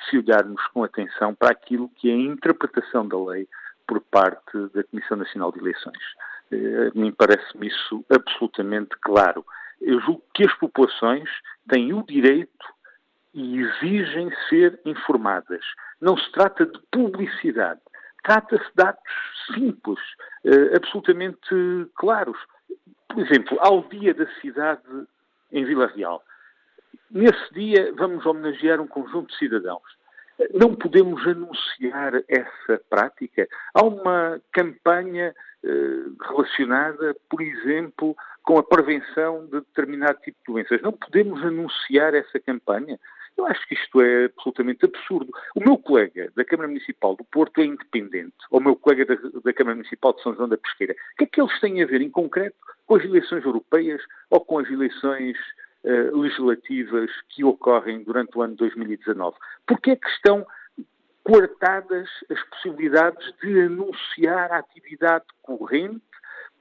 [0.08, 3.48] se olharmos com atenção para aquilo que é a interpretação da lei
[3.86, 6.02] por parte da Comissão Nacional de Eleições.
[6.50, 9.44] Eh, a mim parece-me isso absolutamente claro.
[9.80, 11.28] Eu julgo que as populações
[11.68, 12.66] têm o direito
[13.32, 15.64] e exigem ser informadas.
[16.00, 17.80] Não se trata de publicidade.
[18.26, 19.12] Trata-se de atos
[19.54, 20.00] simples,
[20.44, 21.48] eh, absolutamente
[21.94, 22.36] claros.
[23.08, 24.82] Por exemplo, ao Dia da Cidade
[25.52, 26.20] em Vila Real.
[27.08, 29.96] Nesse dia vamos homenagear um conjunto de cidadãos.
[30.52, 33.46] Não podemos anunciar essa prática.
[33.72, 35.32] Há uma campanha
[35.64, 40.82] eh, relacionada, por exemplo, com a prevenção de determinado tipo de doenças.
[40.82, 42.98] Não podemos anunciar essa campanha.
[43.37, 45.31] Eu acho que isto é absolutamente absurdo.
[45.55, 49.14] O meu colega da Câmara Municipal do Porto é independente, ou o meu colega da,
[49.44, 50.94] da Câmara Municipal de São João da Pesqueira.
[50.94, 54.40] O que é que eles têm a ver, em concreto, com as eleições europeias ou
[54.40, 55.37] com as eleições
[55.85, 59.37] uh, legislativas que ocorrem durante o ano 2019?
[59.66, 60.46] Porquê é que estão
[61.22, 66.01] coartadas as possibilidades de anunciar a atividade corrente,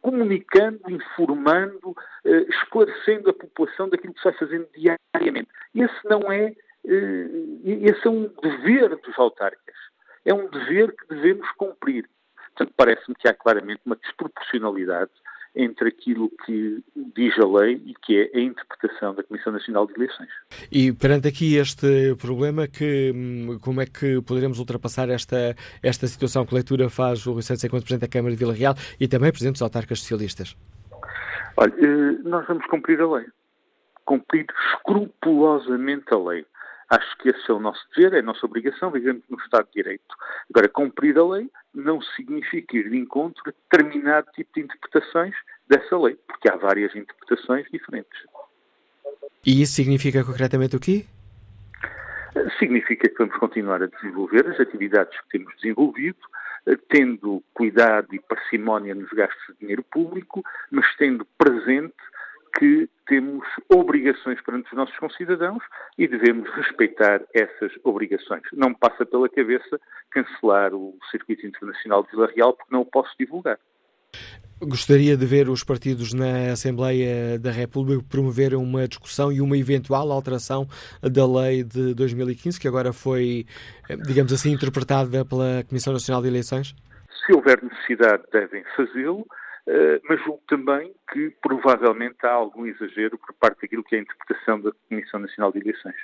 [0.02, 5.50] comunicando, informando, uh, esclarecendo a população daquilo que se vai fazendo diariamente.
[5.74, 6.54] Esse não é,
[6.86, 9.76] esse é um dever dos autarcas.
[10.24, 12.08] É um dever que devemos cumprir.
[12.56, 15.12] Portanto, parece-me que há claramente uma desproporcionalidade
[15.56, 16.84] entre aquilo que
[17.16, 20.30] diz a lei e que é a interpretação da Comissão Nacional de Eleições.
[20.70, 26.46] E perante aqui este problema, que, hum, como é que poderemos ultrapassar esta, esta situação?
[26.46, 29.32] Que leitura faz o Rui Santos enquanto Presidente da Câmara de Vila Real e também
[29.32, 30.58] Presidente dos Autarcas Socialistas?
[31.58, 33.26] Olha, eh, nós vamos cumprir a lei.
[34.04, 36.46] Cumprir escrupulosamente a lei.
[36.90, 39.84] Acho que esse é o nosso dever, é a nossa obrigação, vivemos no Estado de
[39.84, 40.16] Direito.
[40.50, 45.34] Agora, cumprir a lei não significa ir de encontro a determinado tipo de interpretações
[45.68, 48.20] dessa lei, porque há várias interpretações diferentes.
[49.46, 51.06] E isso significa concretamente o quê?
[52.60, 56.20] Significa que vamos continuar a desenvolver as atividades que temos desenvolvido,
[56.68, 61.96] eh, tendo cuidado e parcimónia nos gastos de dinheiro público, mas tendo presente
[62.58, 65.64] que temos obrigações perante os nossos concidadãos
[65.98, 68.44] e devemos respeitar essas obrigações.
[68.54, 69.80] Não me passa pela cabeça
[70.12, 73.60] cancelar o Circuito Internacional de Vila Real porque não o posso divulgar.
[74.62, 80.10] Gostaria de ver os partidos na Assembleia da República promover uma discussão e uma eventual
[80.12, 80.66] alteração
[81.02, 83.46] da lei de 2015, que agora foi,
[84.08, 86.74] digamos assim, interpretada pela Comissão Nacional de Eleições?
[87.26, 89.28] Se houver necessidade, devem fazê-lo.
[89.68, 94.02] Eh, mas julgo também que provavelmente há algum exagero por parte daquilo que é a
[94.02, 95.96] interpretação da Comissão Nacional de Eleições.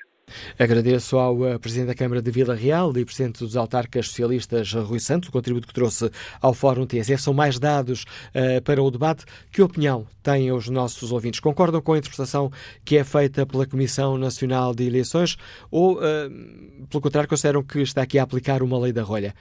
[0.57, 4.99] Agradeço ao uh, Presidente da Câmara de Vila Real e Presidente dos Autarcas Socialistas, Rui
[4.99, 6.09] Santos, o contributo que trouxe
[6.41, 7.21] ao Fórum TSF.
[7.21, 9.25] São mais dados uh, para o debate.
[9.51, 11.39] Que opinião têm os nossos ouvintes?
[11.39, 12.49] Concordam com a interpretação
[12.83, 15.37] que é feita pela Comissão Nacional de Eleições
[15.69, 19.35] ou, uh, pelo contrário, consideram que está aqui a aplicar uma lei da rolha?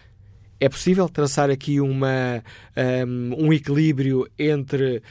[0.63, 2.45] É possível traçar aqui uma,
[3.07, 5.03] um, um equilíbrio entre uh,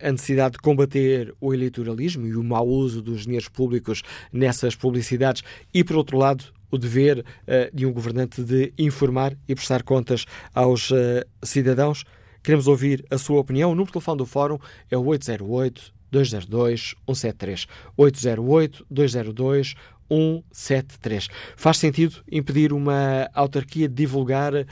[0.00, 5.42] a necessidade de combater o eleitoralismo e o mau uso dos dinheiros públicos nessas publicidades
[5.74, 10.24] e, por outro lado, o dever uh, de um governante de informar e prestar contas
[10.54, 10.94] aos uh,
[11.42, 12.04] cidadãos?
[12.40, 13.70] Queremos ouvir a sua opinião.
[13.70, 17.66] O número de telefone do Fórum é o 808 202 173.
[17.96, 19.74] 808 202 173.
[21.56, 24.66] Faz sentido impedir uma autarquia de divulgar eh,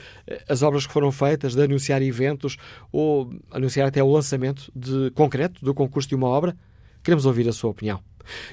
[0.47, 2.57] as obras que foram feitas, de anunciar eventos
[2.91, 6.55] ou anunciar até o lançamento de concreto do concurso de uma obra?
[7.03, 7.99] Queremos ouvir a sua opinião.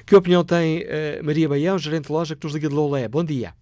[0.05, 3.07] Que opinião tem uh, Maria Baião, gerente de loja que nos liga de Loulé?
[3.07, 3.53] Bom dia.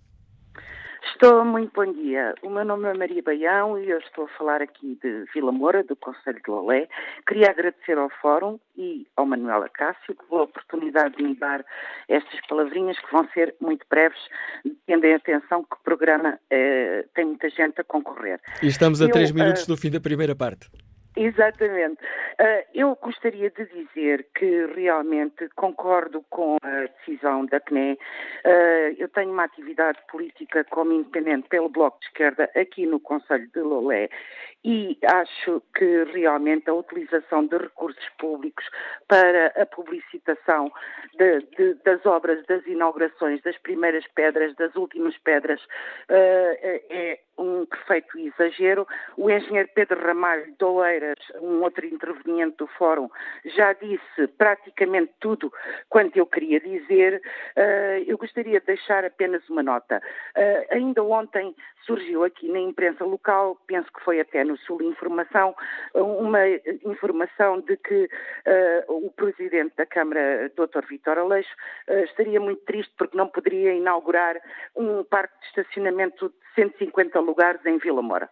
[1.11, 2.35] Estou muito bom dia.
[2.43, 5.83] O meu nome é Maria Baião e eu estou a falar aqui de Vila Moura,
[5.83, 6.87] do Conselho de Lolé.
[7.27, 11.65] Queria agradecer ao Fórum e ao Manuel Acácio pela oportunidade de me dar
[12.07, 14.19] estas palavrinhas que vão ser muito breves,
[14.85, 18.39] tendo em atenção que o programa eh, tem muita gente a concorrer.
[18.61, 20.69] E estamos a eu, três minutos uh, do fim da primeira parte.
[21.17, 21.99] Exatamente.
[22.39, 27.93] Uh, eu gostaria de dizer que realmente concordo com a decisão da CNE.
[28.45, 33.49] Uh, eu tenho uma atividade política como independente pelo Bloco de Esquerda aqui no Conselho
[33.51, 34.09] de Lolé
[34.67, 38.65] e acho que realmente a utilização de recursos públicos
[39.07, 40.69] para a publicitação
[41.17, 46.57] de, de, das obras, das inaugurações, das primeiras pedras, das últimas pedras, uh,
[46.89, 48.85] é um perfeito exagero.
[49.15, 53.09] O engenheiro Pedro Ramalho de Oeiras, um outro interveniente do Fórum,
[53.45, 55.53] já disse praticamente tudo
[55.87, 57.21] quanto eu queria dizer.
[57.55, 60.01] Uh, eu gostaria de deixar apenas uma nota.
[60.35, 61.55] Uh, ainda ontem
[61.85, 65.55] surgiu aqui na imprensa local, penso que foi até no Sul Informação,
[65.93, 66.47] uma
[66.85, 70.85] informação de que uh, o presidente da Câmara, Dr.
[70.87, 71.55] Vítor Aleixo,
[71.87, 74.35] estaria muito triste porque não poderia inaugurar
[74.75, 78.27] um parque de estacionamento 150 lugares em Vila Moura.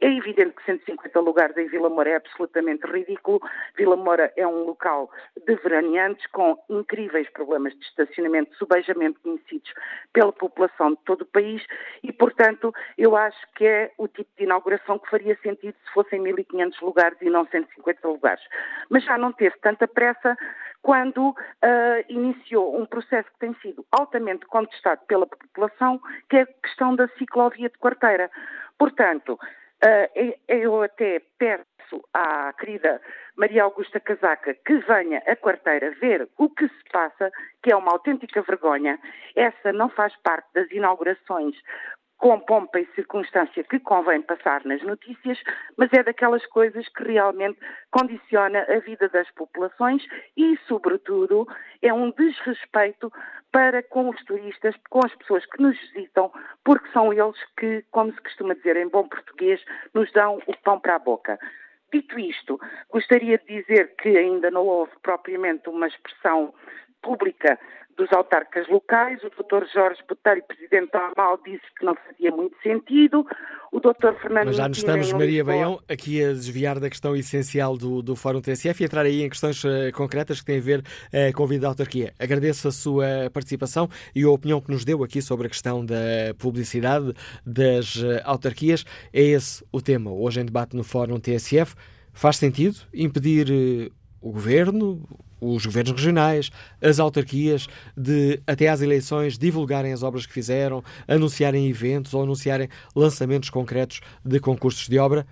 [0.00, 3.40] É evidente que 150 lugares em Vila Moura é absolutamente ridículo.
[3.76, 5.10] Vila Moura é um local
[5.46, 9.72] de veraneantes com incríveis problemas de estacionamento subejamente conhecidos
[10.14, 11.62] pela população de todo o país
[12.02, 16.22] e, portanto, eu acho que é o tipo de inauguração que faria sentido se fossem
[16.22, 18.42] 1.500 lugares e não 150 lugares.
[18.88, 20.36] Mas já não teve tanta pressa
[20.82, 21.34] quando uh,
[22.08, 27.08] iniciou um processo que tem sido altamente contestado pela população, que é a questão da
[27.18, 28.30] ciclovia de quarteira.
[28.78, 31.66] Portanto, uh, eu até peço
[32.12, 33.00] à querida
[33.36, 37.30] Maria Augusta Casaca que venha a quarteira ver o que se passa,
[37.62, 38.98] que é uma autêntica vergonha.
[39.34, 41.56] Essa não faz parte das inaugurações
[42.18, 45.38] com pompa e circunstância que convém passar nas notícias,
[45.76, 47.58] mas é daquelas coisas que realmente
[47.90, 50.04] condiciona a vida das populações
[50.36, 51.46] e, sobretudo,
[51.80, 53.12] é um desrespeito
[53.52, 56.30] para com os turistas, com as pessoas que nos visitam,
[56.64, 59.64] porque são eles que, como se costuma dizer em bom português,
[59.94, 61.38] nos dão o pão para a boca.
[61.92, 62.60] Dito isto,
[62.90, 66.52] gostaria de dizer que ainda não houve propriamente uma expressão
[67.00, 67.58] pública
[67.98, 69.20] dos autarcas locais.
[69.24, 69.66] O Dr.
[69.74, 73.26] Jorge Botelho, presidente da AMAL, disse que não fazia muito sentido.
[73.72, 74.14] O Dr.
[74.22, 78.16] Fernando Mas já nos estamos, Maria Baião, aqui a desviar da questão essencial do, do
[78.16, 81.42] Fórum TSF e entrar aí em questões uh, concretas que têm a ver uh, com
[81.42, 82.14] a vida da autarquia.
[82.18, 85.94] Agradeço a sua participação e a opinião que nos deu aqui sobre a questão da
[86.38, 87.12] publicidade
[87.44, 88.84] das uh, autarquias.
[89.12, 91.74] É esse o tema hoje em debate no Fórum TSF.
[92.12, 95.06] Faz sentido impedir o governo,
[95.40, 101.68] os governos regionais, as autarquias, de até às eleições divulgarem as obras que fizeram, anunciarem
[101.68, 105.26] eventos ou anunciarem lançamentos concretos de concursos de obra.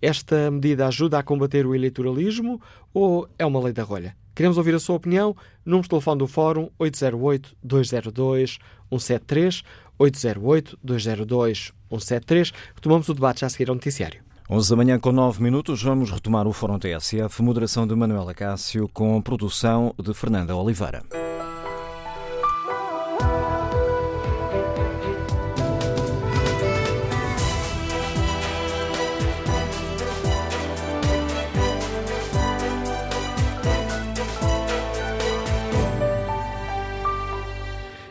[0.00, 2.60] Esta medida ajuda a combater o eleitoralismo
[2.92, 4.16] ou é uma lei da rolha?
[4.34, 5.36] Queremos ouvir a sua opinião.
[5.64, 9.62] Número de telefone do Fórum 808-202-173,
[10.00, 12.52] 808-202-173.
[12.74, 14.31] Retomamos o debate já a seguir ao noticiário.
[14.54, 18.86] 11 da manhã com 9 minutos, vamos retomar o Fórum TSF, moderação de Manuela Cássio,
[18.86, 21.02] com produção de Fernanda Oliveira.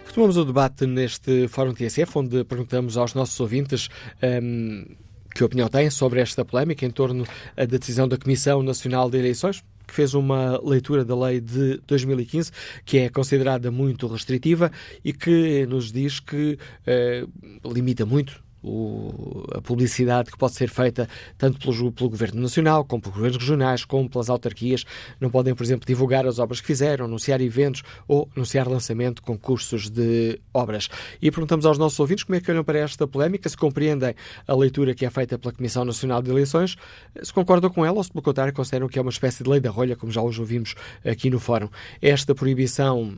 [0.07, 3.89] Retomamos o debate neste Fórum TSF, onde perguntamos aos nossos ouvintes.
[4.23, 7.25] Um, que opinião têm sobre esta polémica em torno
[7.55, 12.51] da decisão da Comissão Nacional de Eleições, que fez uma leitura da lei de 2015,
[12.85, 14.71] que é considerada muito restritiva
[15.03, 17.25] e que nos diz que eh,
[17.65, 23.01] limita muito o, a publicidade que pode ser feita tanto pelo, pelo Governo Nacional, como
[23.01, 24.85] pelos governos regionais, como pelas autarquias.
[25.19, 29.21] Não podem, por exemplo, divulgar as obras que fizeram, anunciar eventos ou anunciar lançamento de
[29.23, 30.89] concursos de obras.
[31.21, 34.15] E perguntamos aos nossos ouvintes como é que olham para esta polémica, se compreendem
[34.47, 36.75] a leitura que é feita pela Comissão Nacional de Eleições,
[37.21, 39.59] se concordam com ela ou se, pelo contrário, consideram que é uma espécie de lei
[39.59, 41.69] da rolha, como já hoje ouvimos aqui no Fórum.
[42.01, 43.17] Esta proibição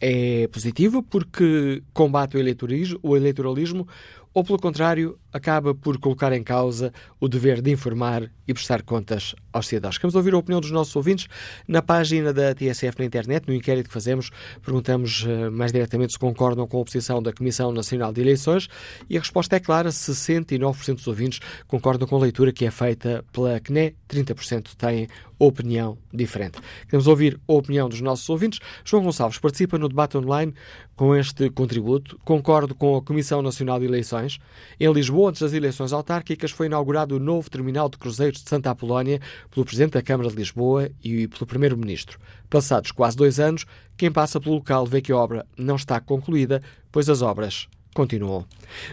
[0.00, 3.86] é positiva porque combate o eleitoralismo, o eleitoralismo
[4.34, 9.34] ou, pelo contrário, acaba por colocar em causa o dever de informar e prestar contas
[9.52, 9.98] aos cidadãos.
[9.98, 11.26] Queremos ouvir a opinião dos nossos ouvintes
[11.66, 14.30] na página da TSF na internet, no inquérito que fazemos.
[14.62, 18.68] Perguntamos uh, mais diretamente se concordam com a oposição da Comissão Nacional de Eleições
[19.10, 23.24] e a resposta é clara: 69% dos ouvintes concordam com a leitura que é feita
[23.32, 25.08] pela CNE, 30% têm
[25.38, 26.58] opinião diferente.
[26.84, 28.60] Queremos ouvir a opinião dos nossos ouvintes.
[28.84, 30.54] João Gonçalves participa no debate online
[30.96, 32.18] com este contributo.
[32.24, 34.38] Concordo com a Comissão Nacional de Eleições.
[34.78, 38.70] Em Lisboa, antes das eleições autárquicas, foi inaugurado o novo terminal de cruzeiros de Santa
[38.70, 39.20] Apolónia
[39.50, 42.18] pelo Presidente da Câmara de Lisboa e pelo Primeiro-Ministro.
[42.48, 43.66] Passados quase dois anos,
[43.96, 48.44] quem passa pelo local vê que a obra não está concluída, pois as obras continuou.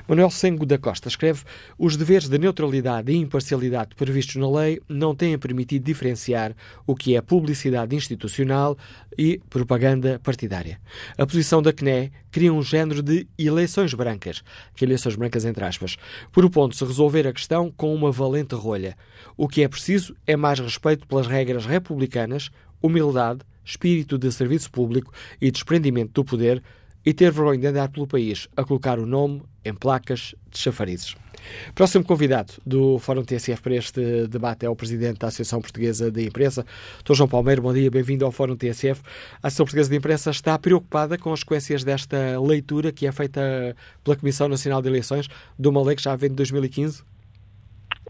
[0.07, 1.43] Manuel Sengo da Costa escreve:
[1.77, 7.15] Os deveres de neutralidade e imparcialidade previstos na lei não têm permitido diferenciar o que
[7.15, 8.77] é publicidade institucional
[9.17, 10.79] e propaganda partidária.
[11.17, 14.43] A posição da CNE cria um género de eleições brancas,
[14.75, 15.97] que eleições brancas entre aspas,
[16.31, 18.95] propondo-se resolver a questão com uma valente rolha.
[19.35, 25.13] O que é preciso é mais respeito pelas regras republicanas, humildade, espírito de serviço público
[25.39, 26.63] e desprendimento do poder
[27.05, 31.15] e ter vergonha de andar pelo país a colocar o nome em placas de chafarizes.
[31.73, 36.25] Próximo convidado do Fórum TSF para este debate é o Presidente da Associação Portuguesa de
[36.25, 36.65] Imprensa,
[37.03, 37.13] Dr.
[37.15, 37.61] João Palmeiro.
[37.61, 39.01] Bom dia, bem-vindo ao Fórum TSF.
[39.41, 43.75] A Associação Portuguesa de Imprensa está preocupada com as consequências desta leitura que é feita
[44.03, 45.27] pela Comissão Nacional de Eleições
[45.57, 47.03] de uma lei que já vem de 2015?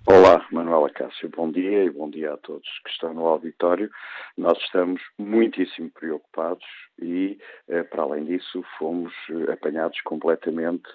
[0.08, 3.88] Olá, Manuela Cássio, bom dia e bom dia a todos que estão no auditório.
[4.36, 6.66] Nós estamos muitíssimo preocupados
[6.99, 7.38] e,
[7.70, 10.89] eh, para além disso, fomos eh, apanhados completamente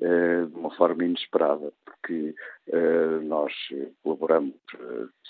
[0.00, 2.34] de uma forma inesperada, porque
[3.22, 3.52] nós
[4.02, 4.54] colaboramos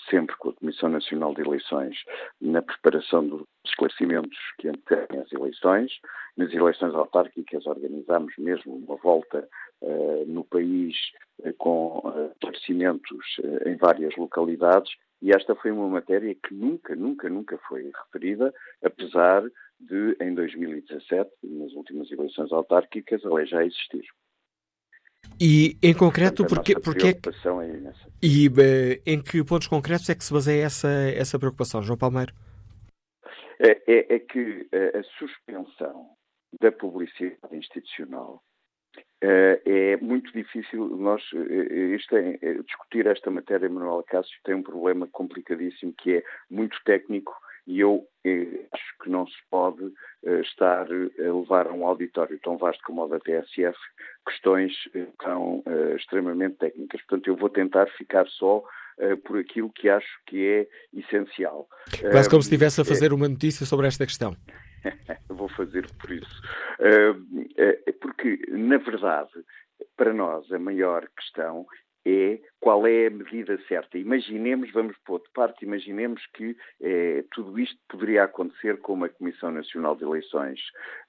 [0.09, 1.95] sempre com a Comissão Nacional de Eleições
[2.39, 5.91] na preparação dos esclarecimentos que antecedem as eleições.
[6.37, 9.47] Nas eleições autárquicas organizamos mesmo uma volta
[10.27, 10.95] no país
[11.57, 12.03] com
[12.33, 14.91] esclarecimentos em várias localidades
[15.21, 19.43] e esta foi uma matéria que nunca, nunca, nunca foi referida, apesar
[19.79, 24.05] de, em 2017, nas últimas eleições autárquicas, a lei já existir.
[25.41, 30.23] E, em concreto, porque, porque é é E uh, em que pontos concretos é que
[30.23, 32.33] se baseia essa, essa preocupação, João Palmeiro?
[33.59, 36.09] É, é, é que uh, a suspensão
[36.59, 38.43] da publicidade institucional
[38.97, 40.97] uh, é muito difícil.
[40.97, 41.21] Nós,
[41.95, 47.33] isto é, discutir esta matéria, Manuel Cássio, tem um problema complicadíssimo que é muito técnico
[47.69, 49.93] e eu eh, acho que não se pode
[50.25, 53.77] eh, estar a levar a um auditório tão vasto como o da TSF
[54.25, 56.99] questões eh, tão eh, extremamente técnicas.
[57.01, 58.63] Portanto, eu vou tentar ficar só
[58.97, 60.67] eh, por aquilo que acho que é
[60.97, 61.67] essencial.
[62.11, 64.35] Quase como se estivesse a fazer uma notícia sobre esta questão.
[65.29, 66.41] vou fazer por isso.
[68.01, 69.31] porque, na verdade,
[69.95, 71.67] para nós a maior questão
[72.09, 73.97] é qual é a medida certa.
[73.97, 79.51] Imaginemos, vamos pôr de parte, imaginemos que eh, tudo isto poderia acontecer como a Comissão
[79.51, 80.59] Nacional de Eleições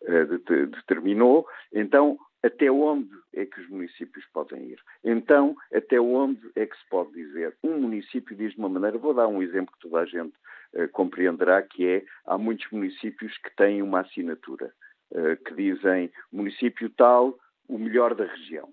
[0.07, 4.81] eh, determinou, então até onde é que os municípios podem ir?
[5.05, 7.55] Então, até onde é que se pode dizer?
[7.63, 10.33] Um município diz de uma maneira, vou dar um exemplo que toda a gente
[10.75, 14.73] eh, compreenderá, que é, há muitos municípios que têm uma assinatura,
[15.13, 17.39] eh, que dizem município tal,
[17.69, 18.69] o melhor da região.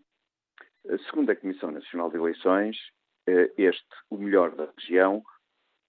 [1.09, 2.77] Segundo a Comissão Nacional de Eleições,
[3.27, 5.21] eh, este, o melhor da região,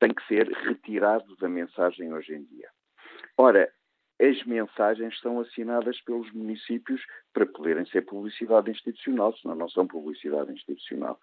[0.00, 2.68] tem que ser retirado da mensagem hoje em dia.
[3.36, 3.70] Ora,
[4.20, 7.00] as mensagens são assinadas pelos municípios
[7.32, 11.18] para poderem ser publicidade institucional, senão não são publicidade institucional.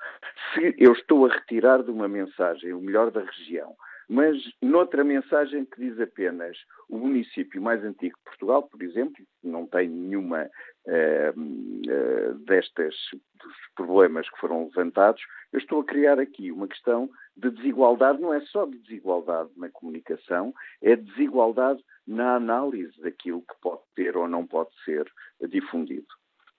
[0.53, 3.75] Se eu estou a retirar de uma mensagem o melhor da região,
[4.09, 6.57] mas noutra mensagem que diz apenas
[6.89, 13.55] o município mais antigo de Portugal, por exemplo, não tem nenhuma uh, uh, destas dos
[13.75, 18.41] problemas que foram levantados, eu estou a criar aqui uma questão de desigualdade, não é
[18.41, 24.45] só de desigualdade na comunicação, é desigualdade na análise daquilo que pode ter ou não
[24.45, 25.05] pode ser
[25.49, 26.07] difundido.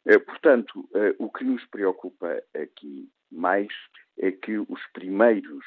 [0.06, 0.88] Uh, portanto,
[1.18, 3.68] o que nos preocupa aqui mais
[4.18, 5.64] é que os primeiros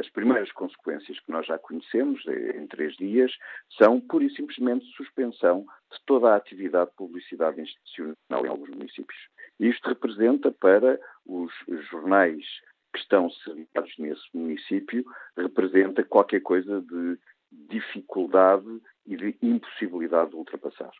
[0.00, 3.30] as primeiras consequências que nós já conhecemos eh, em três dias
[3.76, 9.18] são pura e simplesmente suspensão de toda a atividade de publicidade institucional em alguns municípios.
[9.60, 11.52] Isto representa para os
[11.90, 12.44] jornais
[12.92, 15.04] que estão sediados nesse município,
[15.36, 17.18] representa qualquer coisa de
[17.50, 20.90] dificuldade e de impossibilidade de ultrapassar.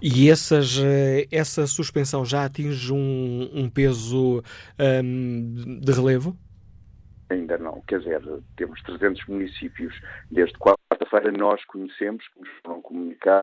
[0.00, 4.42] E essas, eh, essa suspensão já atinge um, um peso
[4.78, 6.36] um, de relevo?
[7.32, 7.80] Ainda não.
[7.88, 8.22] Quer dizer,
[8.56, 9.94] temos 300 municípios.
[10.30, 13.42] Desde quarta-feira nós conhecemos, nos foram comunicados,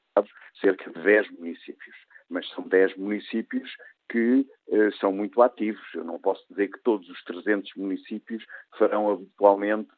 [0.62, 1.96] cerca de 10 municípios.
[2.30, 3.72] Mas são 10 municípios
[4.10, 5.82] que eh, são muito ativos.
[5.96, 8.44] Eu não posso dizer que todos os 300 municípios
[8.78, 9.90] farão habitualmente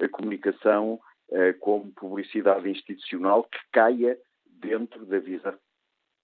[0.00, 0.98] a comunicação
[1.30, 5.54] eh, como publicidade institucional que caia dentro da visão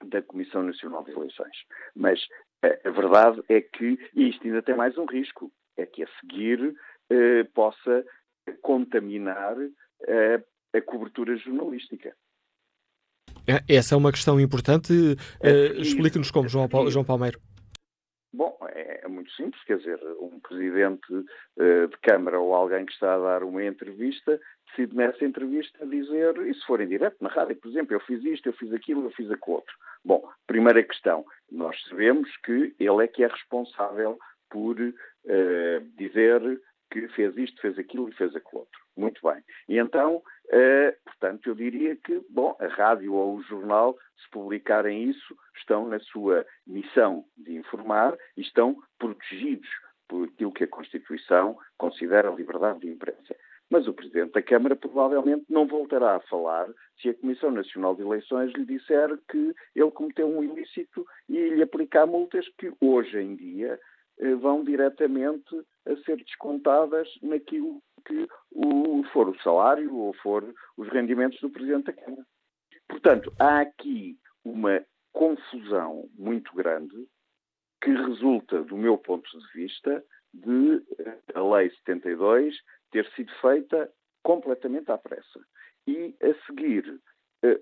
[0.06, 1.56] da Comissão Nacional de Eleições.
[1.94, 2.18] Mas
[2.62, 6.74] eh, a verdade é que isto ainda tem mais um risco, é que a seguir
[7.10, 8.04] eh, possa
[8.62, 9.56] contaminar
[10.06, 10.42] eh,
[10.72, 12.14] a cobertura jornalística.
[13.46, 14.92] É, essa é uma questão importante.
[14.92, 17.40] Uh, Explique-nos como, João, João Palmeiro.
[18.32, 22.92] Bom, é, é, muito simples, quer dizer, um presidente uh, de Câmara ou alguém que
[22.92, 24.40] está a dar uma entrevista
[24.70, 28.24] decide nessa entrevista dizer, e se for em direto na rádio, por exemplo, eu fiz
[28.24, 29.74] isto, eu fiz aquilo, eu fiz aquilo outro.
[30.04, 34.16] Bom, primeira questão, nós sabemos que ele é que é responsável
[34.48, 36.60] por uh, dizer
[36.90, 38.80] que fez isto, fez aquilo e fez aquilo outro.
[38.96, 39.42] Muito bem.
[39.68, 45.04] E então, uh, portanto, eu diria que, bom, a rádio ou o jornal, se publicarem
[45.04, 49.68] isso, estão na sua missão de informar e estão protegidos
[50.08, 53.36] por aquilo que a Constituição considera a liberdade de imprensa.
[53.70, 56.66] Mas o Presidente da Câmara provavelmente não voltará a falar
[57.00, 61.62] se a Comissão Nacional de Eleições lhe disser que ele cometeu um ilícito e lhe
[61.62, 63.78] aplicar multas que hoje em dia
[64.18, 65.54] eh, vão diretamente
[65.86, 71.86] a ser descontadas naquilo que o, for o salário ou for os rendimentos do Presidente
[71.86, 72.26] da Câmara.
[72.88, 77.06] Portanto, há aqui uma confusão muito grande
[77.82, 80.04] que resulta, do meu ponto de vista,
[80.34, 82.54] de eh, a Lei 72
[82.90, 83.90] ter sido feita
[84.22, 85.40] completamente à pressa.
[85.86, 87.00] E a seguir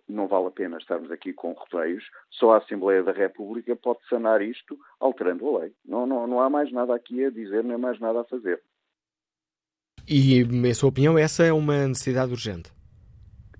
[0.08, 4.42] não vale a pena estarmos aqui com rodeios, só a Assembleia da República pode sanar
[4.42, 5.72] isto alterando a lei.
[5.84, 8.60] Não, não, não há mais nada aqui a dizer, nem mais nada a fazer.
[10.08, 12.72] E, em sua opinião, essa é uma necessidade urgente?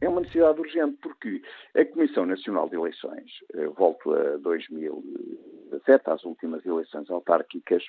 [0.01, 1.43] É uma necessidade urgente porque
[1.75, 7.85] a Comissão Nacional de Eleições, eh, volto a 2017, às últimas eleições autárquicas,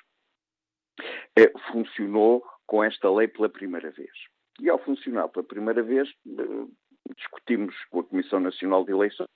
[1.36, 4.10] eh, funcionou com esta lei pela primeira vez.
[4.60, 6.08] E ao funcionar pela primeira vez,
[7.16, 9.28] discutimos com a Comissão Nacional de Eleições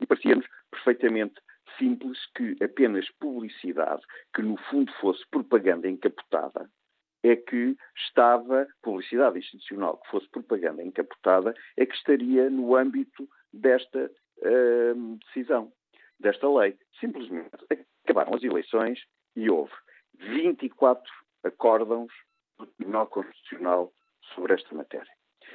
[0.00, 1.34] e parecia-nos perfeitamente
[1.78, 4.02] simples que apenas publicidade,
[4.34, 6.70] que no fundo fosse propaganda encapotada,
[7.22, 14.10] é que estava, publicidade institucional que fosse propaganda encapotada, é que estaria no âmbito desta
[14.38, 15.72] uh, decisão,
[16.20, 16.76] desta lei.
[17.00, 17.50] Simplesmente
[18.04, 19.00] acabaram as eleições
[19.34, 19.72] e houve
[20.18, 21.02] 24
[21.42, 22.12] acórdãos
[22.58, 23.92] do Tribunal Constitucional
[24.34, 25.13] sobre esta matéria.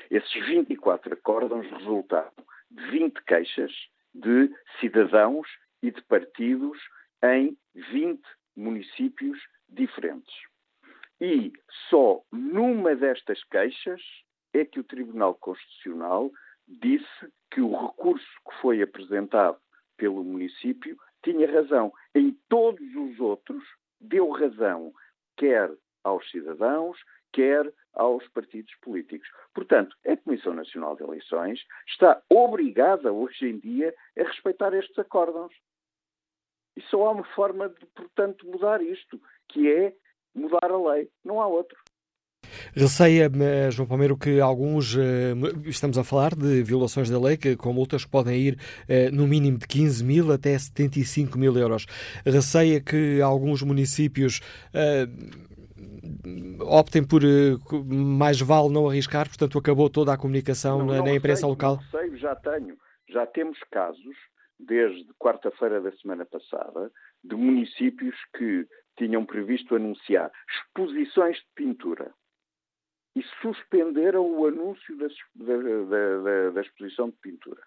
[0.10, 2.32] Esses 24 acórdãos resultaram
[2.72, 3.72] de 20 queixas
[4.14, 4.49] de
[4.80, 5.47] cidadãos
[5.82, 6.78] e de partidos
[7.24, 8.22] em 20
[8.55, 10.34] municípios diferentes.
[11.22, 11.51] E
[11.89, 14.01] só numa destas queixas
[14.53, 16.32] é que o Tribunal Constitucional
[16.68, 19.60] disse que o recurso que foi apresentado
[19.97, 21.91] pelo município tinha razão.
[22.16, 23.64] Em todos os outros,
[23.99, 24.93] deu razão
[25.38, 25.72] quer
[26.03, 26.97] aos cidadãos,
[27.32, 29.27] quer aos partidos políticos.
[29.53, 35.53] Portanto, a Comissão Nacional de Eleições está obrigada hoje em dia a respeitar estes acórdãos.
[36.77, 39.19] E só há uma forma de, portanto, mudar isto,
[39.49, 39.93] que é
[40.34, 41.09] mudar a lei.
[41.23, 41.77] Não há outro.
[42.73, 45.34] Receia, eh, João Palmeiro, que alguns, eh,
[45.65, 49.27] estamos a falar de violações da lei, que, com multas que podem ir eh, no
[49.27, 51.86] mínimo de 15 mil até 75 mil euros.
[52.25, 54.41] Receia que alguns municípios
[56.61, 57.21] optem por
[57.85, 61.79] mais vale não arriscar, portanto acabou toda a comunicação não, na, na, imprensa local?
[61.93, 62.77] Não já tenho.
[63.09, 64.15] Já temos casos,
[64.59, 66.91] desde quarta-feira da semana passada,
[67.23, 72.13] de municípios que tinham previsto anunciar exposições de pintura
[73.15, 77.61] e suspenderam o anúncio da, da, da, da exposição de pintura.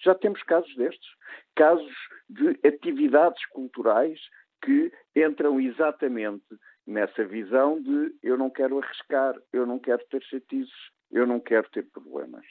[0.00, 1.08] Já temos casos destes.
[1.54, 1.94] Casos
[2.28, 4.18] de atividades culturais
[4.62, 6.44] que entram exatamente
[6.86, 10.72] nessa visão de eu não quero arriscar, eu não quero ter chatices,
[11.10, 12.44] eu não quero ter problemas.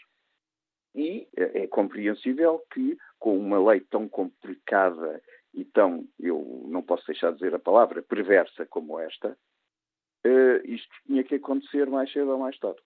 [0.93, 5.21] E é, é compreensível que, com uma lei tão complicada
[5.53, 9.37] e tão, eu não posso deixar de dizer a palavra, perversa como esta,
[10.25, 12.81] uh, isto tinha que acontecer mais cedo ou mais tarde.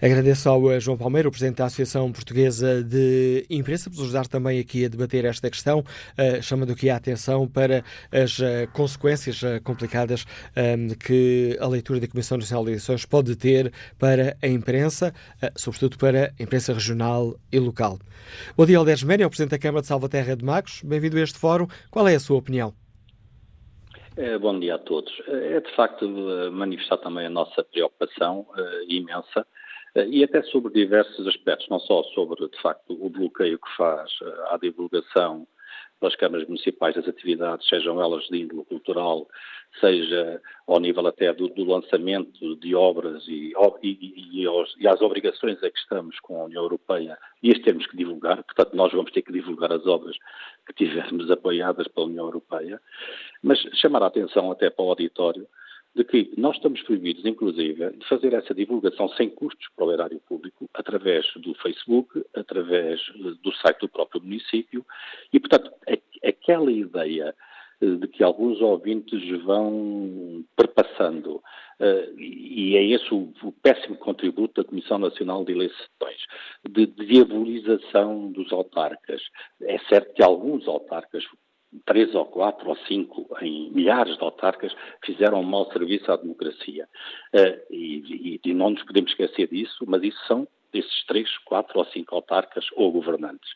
[0.00, 4.58] Agradeço ao eh, João Palmeiro, Presidente da Associação Portuguesa de Imprensa, por nos ajudar também
[4.58, 9.62] aqui a debater esta questão, uh, chamando aqui a atenção para as uh, consequências uh,
[9.62, 10.24] complicadas
[10.56, 15.12] ehm, que a leitura da Comissão Nacional de Eleições pode ter para a imprensa,
[15.56, 17.98] sobretudo para a imprensa regional e local.
[18.56, 20.82] Bom dia, Alder o Presidente da Câmara de Salvaterra de Magos.
[20.84, 21.66] Bem-vindo a este fórum.
[21.90, 22.72] Qual é a sua opinião?
[24.16, 25.12] É, bom dia a todos.
[25.28, 26.06] É de facto
[26.52, 28.46] manifestar também a nossa preocupação
[28.88, 29.59] imensa eh,
[29.96, 34.44] e até sobre diversos aspectos, não só sobre, de facto, o bloqueio que faz eh,
[34.50, 35.46] à divulgação
[36.00, 39.28] pelas câmaras municipais das atividades, sejam elas de índole cultural,
[39.78, 45.02] seja ao nível até do, do lançamento de obras e, e, e, aos, e, às
[45.02, 48.90] obrigações a que estamos com a União Europeia e as temos que divulgar, portanto nós
[48.92, 50.16] vamos ter que divulgar as obras
[50.66, 52.80] que tivermos apoiadas pela União Europeia,
[53.42, 55.46] mas chamar a atenção até para o auditório
[55.94, 60.20] de que nós estamos proibidos, inclusive, de fazer essa divulgação sem custos para o erário
[60.20, 63.00] público, através do Facebook, através
[63.42, 64.86] do site do próprio município,
[65.32, 65.72] e, portanto,
[66.22, 67.34] aquela ideia
[67.80, 73.32] eh, de que alguns ouvintes vão perpassando, uh, e é esse o,
[73.62, 76.26] péssimo contributo da Comissão Nacional de Eleições,
[76.68, 79.22] de diabolização dos autarcas.
[79.62, 81.24] É certo que alguns autarcas
[81.84, 86.88] três ou quatro ou cinco, em milhares de autarcas, fizeram um mau serviço à democracia.
[87.34, 91.84] Uh, e, e, não nos podemos esquecer disso, mas isso são desses três, quatro ou
[91.86, 93.50] cinco autarcas ou governantes.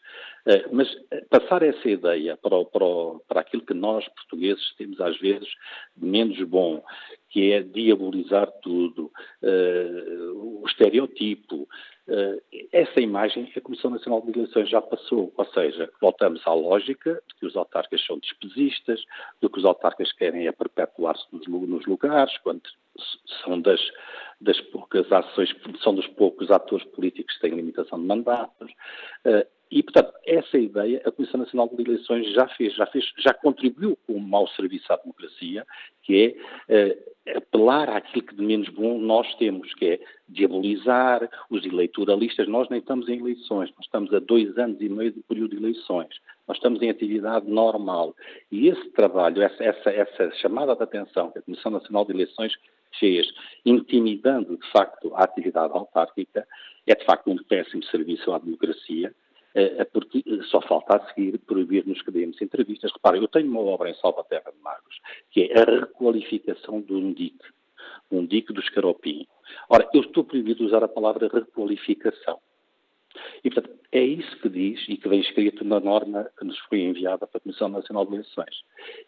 [0.47, 2.85] Uh, mas uh, passar essa ideia para, para,
[3.27, 5.49] para aquilo que nós, portugueses, temos às vezes
[5.97, 6.83] menos bom,
[7.35, 9.11] que é diabolizar tudo,
[9.43, 11.69] uh, o estereotipo.
[12.07, 12.41] Uh,
[12.71, 17.35] essa imagem a Comissão Nacional de Eleições já passou, ou seja, voltamos à lógica de
[17.35, 19.01] que os autarcas são despesistas,
[19.43, 22.63] de que os autarcas querem é perpetuar-se nos, nos lugares, quando
[23.43, 23.81] são das,
[24.41, 28.71] das poucas ações, são dos poucos atores políticos que têm limitação de mandatos.
[29.71, 33.99] E, portanto, essa ideia a Comissão Nacional de Eleições já fez, já fez, já contribuiu
[34.07, 35.67] com um mau serviço à democracia,
[36.03, 36.37] que
[36.69, 42.47] é uh, apelar àquilo que de menos bom nós temos, que é diabolizar os eleitoralistas.
[42.47, 45.63] Nós nem estamos em eleições, nós estamos a dois anos e meio do período de
[45.63, 46.21] eleições.
[46.47, 48.15] Nós estamos em atividade normal.
[48.53, 52.53] E esse trabalho, essa, essa, essa chamada de atenção que a Comissão Nacional de Eleições
[53.01, 53.27] fez,
[53.65, 56.47] intimidando de facto a atividade autárquica,
[56.87, 59.13] é de facto um péssimo serviço à democracia
[59.93, 62.93] porque só falta a seguir proibir-nos que demos entrevistas.
[62.93, 65.01] Reparem, eu tenho uma obra em Salvaterra de Magos,
[65.31, 67.39] que é a requalificação do UNDIC,
[68.11, 69.27] um dique do Escaropim.
[69.69, 72.39] Ora, eu estou proibido de usar a palavra requalificação.
[73.43, 76.81] E, portanto, é isso que diz e que vem escrito na norma que nos foi
[76.81, 78.63] enviada para a Comissão Nacional de Eleições.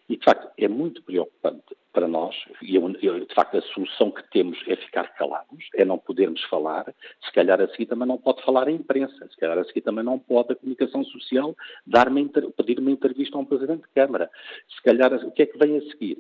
[0.09, 4.59] E, de facto, é muito preocupante para nós, e de facto a solução que temos
[4.69, 6.85] é ficar calados, é não podermos falar,
[7.25, 10.05] se calhar a seguir também não pode falar a imprensa, se calhar a seguir também
[10.05, 14.31] não pode a comunicação social dar -me, pedir uma entrevista a um Presidente de Câmara,
[14.69, 16.19] se calhar o que é que vem a seguir?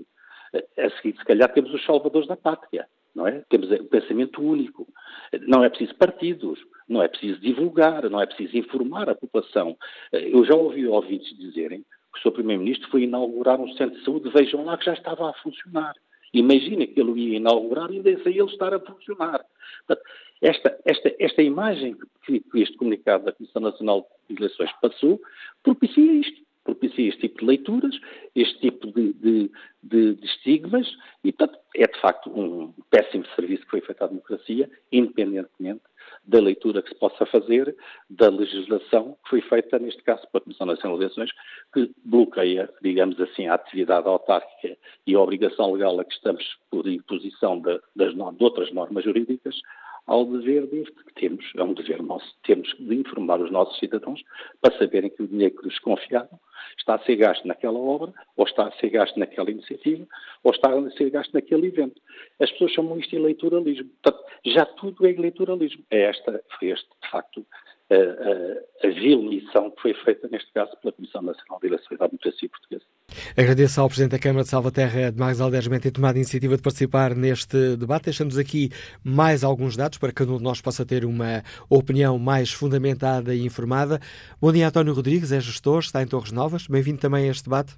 [0.78, 3.42] A seguir, se calhar temos os salvadores da pátria, não é?
[3.48, 4.86] Temos o pensamento único.
[5.48, 9.76] Não é preciso partidos, não é preciso divulgar, não é preciso informar a população.
[10.12, 11.80] Eu já ouvi ouvintes dizerem
[12.12, 12.32] que o Sr.
[12.34, 15.94] Primeiro-Ministro foi inaugurar um centro de saúde, vejam lá que já estava a funcionar.
[16.34, 19.42] Imagina que ele ia inaugurar e deixa ele estar a funcionar.
[20.42, 21.96] Esta, esta, esta imagem
[22.26, 25.18] que, que este comunicado da Comissão Nacional de Eleições passou
[25.62, 27.94] propicia isto propicia este tipo de leituras,
[28.34, 29.50] este tipo de, de,
[29.82, 30.86] de, de estigmas,
[31.24, 35.82] e, portanto, é de facto um péssimo serviço que foi feito à democracia, independentemente
[36.24, 37.76] da leitura que se possa fazer
[38.10, 41.30] da legislação que foi feita, neste caso, pela Comissão Nacional de Eleições,
[41.72, 46.86] que bloqueia, digamos assim, a atividade autárquica e a obrigação legal a que estamos por
[46.88, 49.56] imposição de, das, de outras normas jurídicas
[50.06, 54.22] ao dever deste que temos, é um dever nosso, temos de informar os nossos cidadãos
[54.60, 56.38] para saberem que o dinheiro que lhes confiaram
[56.78, 60.06] está a ser gasto naquela obra, ou está a ser gasto naquela iniciativa,
[60.44, 62.00] ou está a ser gasto naquele evento.
[62.40, 63.90] As pessoas chamam isto de eleitoralismo.
[64.02, 65.84] Portanto, já tudo é eleitoralismo.
[65.90, 67.46] É esta, foi este, de facto,
[67.90, 71.98] a, a, a vil missão que foi feita, neste caso, pela Comissão Nacional de Eleições
[71.98, 72.84] da Democracia Portuguesa.
[73.36, 76.62] Agradeço ao Presidente da Câmara de Salvaterra, de Magos Alderjamente, ter tomado a iniciativa de
[76.62, 78.06] participar neste debate.
[78.06, 78.70] Deixamos aqui
[79.04, 83.34] mais alguns dados para que cada um de nós possa ter uma opinião mais fundamentada
[83.34, 84.00] e informada.
[84.40, 86.66] Bom dia, António Rodrigues, é gestor, está em Torres Novas.
[86.66, 87.74] Bem-vindo também a este debate.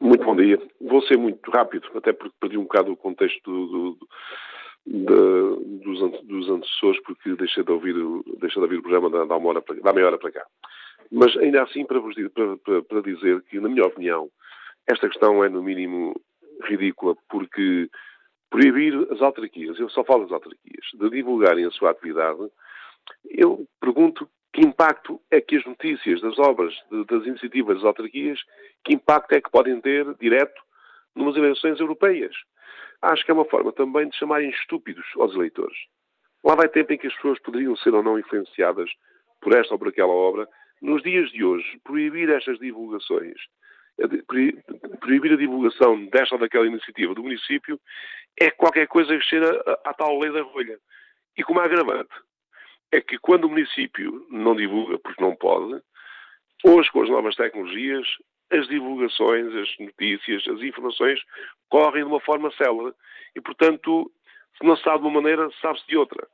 [0.00, 0.58] Muito bom dia.
[0.80, 4.08] Vou ser muito rápido, até porque perdi um bocado o contexto do, do
[4.84, 5.04] de,
[5.98, 7.94] dos, dos, antecessores, porque deixei de ouvir,
[8.40, 9.64] deixei de ouvir o programa da, da, uma hora
[9.94, 10.46] meia hora para cá.
[11.10, 14.30] Mas ainda assim, para, vos, para, para, para dizer que, na minha opinião,
[14.86, 16.14] esta questão é no mínimo
[16.64, 17.88] ridícula, porque
[18.50, 22.50] proibir as autarquias, eu só falo das autarquias, de divulgarem a sua atividade,
[23.24, 28.38] eu pergunto que impacto é que as notícias das obras, de, das iniciativas das autarquias,
[28.84, 30.60] que impacto é que podem ter direto
[31.14, 32.34] numas eleições europeias?
[33.02, 35.76] Acho que é uma forma também de chamarem estúpidos aos eleitores.
[36.44, 38.90] Lá vai tempo em que as pessoas poderiam ser ou não influenciadas
[39.40, 40.48] por esta ou por aquela obra.
[40.80, 43.36] Nos dias de hoje, proibir estas divulgações,
[45.00, 47.78] proibir a divulgação desta ou daquela iniciativa do município
[48.40, 49.50] é qualquer coisa que cheira
[49.84, 50.78] à tal lei da rolha.
[51.36, 52.14] E como agravante,
[52.90, 55.80] é que quando o município não divulga porque não pode,
[56.64, 58.06] hoje com as novas tecnologias,
[58.52, 61.20] as divulgações, as notícias, as informações
[61.68, 62.94] correm de uma forma célere
[63.34, 64.10] e, portanto,
[64.58, 66.26] se não se sabe de uma maneira, sabe-se de outra.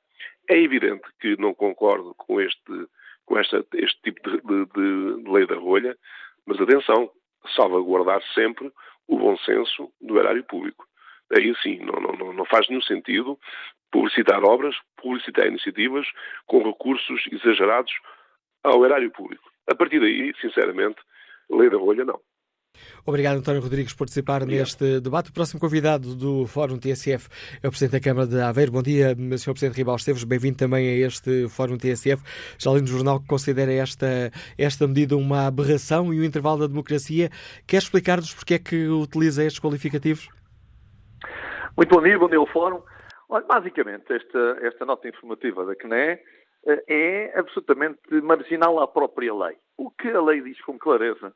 [0.51, 2.87] É evidente que não concordo com este,
[3.25, 5.97] com esta, este tipo de, de, de lei da rolha,
[6.47, 7.11] mas atenção,
[7.55, 8.73] salvaguardar sempre
[9.07, 10.87] o bom senso do erário público.
[11.37, 13.39] Aí sim, não, não, não faz nenhum sentido
[13.91, 16.07] publicitar obras, publicitar iniciativas
[16.47, 17.93] com recursos exagerados
[18.64, 19.51] ao erário público.
[19.71, 20.99] A partir daí, sinceramente,
[21.51, 22.21] lei da rolha não.
[23.05, 24.67] Obrigado, António Rodrigues, por participar Obrigado.
[24.67, 25.31] neste debate.
[25.31, 27.29] O próximo convidado do Fórum TSF
[27.63, 28.73] é o Presidente da Câmara de Aveiro.
[28.73, 29.53] Bom dia, Sr.
[29.53, 30.25] Presidente Ribal Esteves.
[30.25, 32.23] Bem-vindo também a este Fórum TSF.
[32.59, 36.67] Já li no jornal que considera esta, esta medida uma aberração e um intervalo da
[36.67, 37.31] democracia.
[37.67, 40.29] Quer explicar-nos porque é que utiliza estes qualificativos?
[41.77, 42.83] Muito bom dia, bom dia ao Fórum.
[43.31, 46.19] Olha, basicamente, esta, esta nota informativa da CNE
[46.67, 49.57] é absolutamente marginal à própria lei.
[49.77, 51.33] O que a lei diz com clareza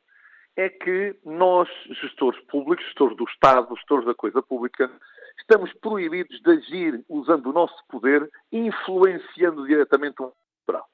[0.56, 1.68] é que nós,
[2.02, 4.90] gestores públicos, gestores do Estado, gestores da coisa pública,
[5.38, 10.32] estamos proibidos de agir usando o nosso poder, influenciando diretamente o
[10.66, 10.90] eleitorado.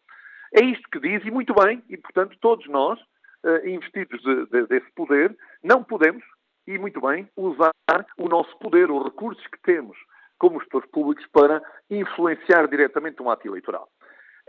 [0.55, 3.01] É isto que diz, e muito bem, e portanto todos nós,
[3.45, 6.25] uh, investidos de, de, desse poder, não podemos,
[6.67, 7.73] e muito bem, usar
[8.17, 9.99] o nosso poder, os recursos que temos
[10.39, 11.61] como gestores públicos para
[11.91, 13.89] influenciar diretamente um ato eleitoral.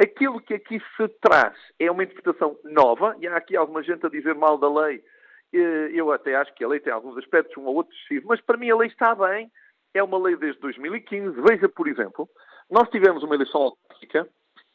[0.02, 4.10] Aquilo que aqui se traz é uma interpretação nova, e há aqui alguma gente a
[4.10, 5.04] dizer mal da lei.
[5.52, 8.58] Eu até acho que a lei tem alguns aspectos, um ou outro excessivo, mas para
[8.58, 9.52] mim a lei está bem.
[9.94, 11.42] É uma lei desde 2015.
[11.42, 12.30] Veja, por exemplo,
[12.70, 14.30] nós tivemos uma eleição autárquica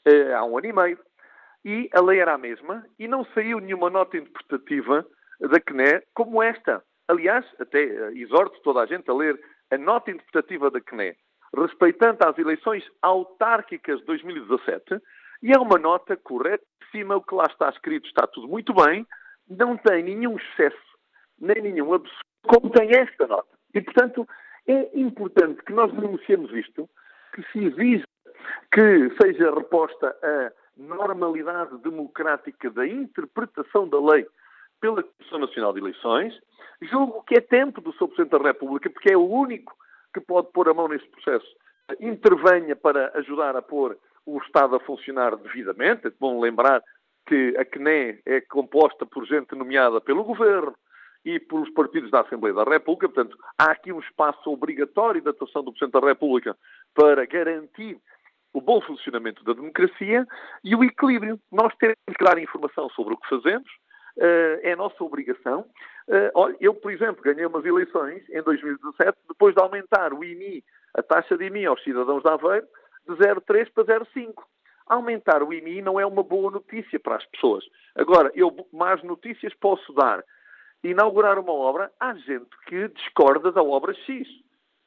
[0.04, 0.98] eh, há um ano e meio,
[1.64, 5.06] e a lei era a mesma, e não saiu nenhuma nota interpretativa
[5.40, 6.82] da CNE como esta.
[7.08, 11.16] Aliás, até eh, exorto toda a gente a ler a nota interpretativa da CNE
[11.56, 15.00] respeitando às eleições autárquicas de 2017,
[15.42, 19.06] e é uma nota corretíssima, o que lá está escrito está tudo muito bem,
[19.48, 20.76] não tem nenhum excesso,
[21.38, 23.48] nem nenhum absurdo, como tem esta nota.
[23.74, 24.26] E, portanto,
[24.66, 26.88] é importante que nós denunciemos isto,
[27.34, 28.04] que se exige
[28.72, 34.26] que seja reposta a normalidade democrática da interpretação da lei
[34.80, 36.34] pela Comissão Nacional de Eleições.
[36.82, 38.08] Julgo que é tempo do Sr.
[38.08, 39.74] Presidente da República, porque é o único
[40.14, 41.46] que pode pôr a mão neste processo,
[42.00, 46.06] intervenha para ajudar a pôr o Estado a funcionar devidamente.
[46.06, 46.82] É bom lembrar
[47.26, 50.74] que a CNE é composta por gente nomeada pelo Governo
[51.24, 53.08] e pelos partidos da Assembleia da República.
[53.08, 56.56] Portanto, há aqui um espaço obrigatório de atuação do Presidente da República
[56.94, 57.98] para garantir
[58.52, 60.26] o bom funcionamento da democracia
[60.62, 61.40] e o equilíbrio.
[61.50, 63.68] Nós temos que dar informação sobre o que fazemos,
[64.18, 65.66] é a nossa obrigação.
[66.06, 70.62] Uh, olha, eu, por exemplo, ganhei umas eleições em 2017, depois de aumentar o IMI,
[70.94, 72.66] a taxa de IMI aos cidadãos de Aveiro,
[73.08, 74.34] de 0,3 para 0,5.
[74.86, 77.64] Aumentar o IMI não é uma boa notícia para as pessoas.
[77.94, 80.22] Agora, eu mais notícias posso dar.
[80.82, 84.28] Inaugurar uma obra, há gente que discorda da obra X.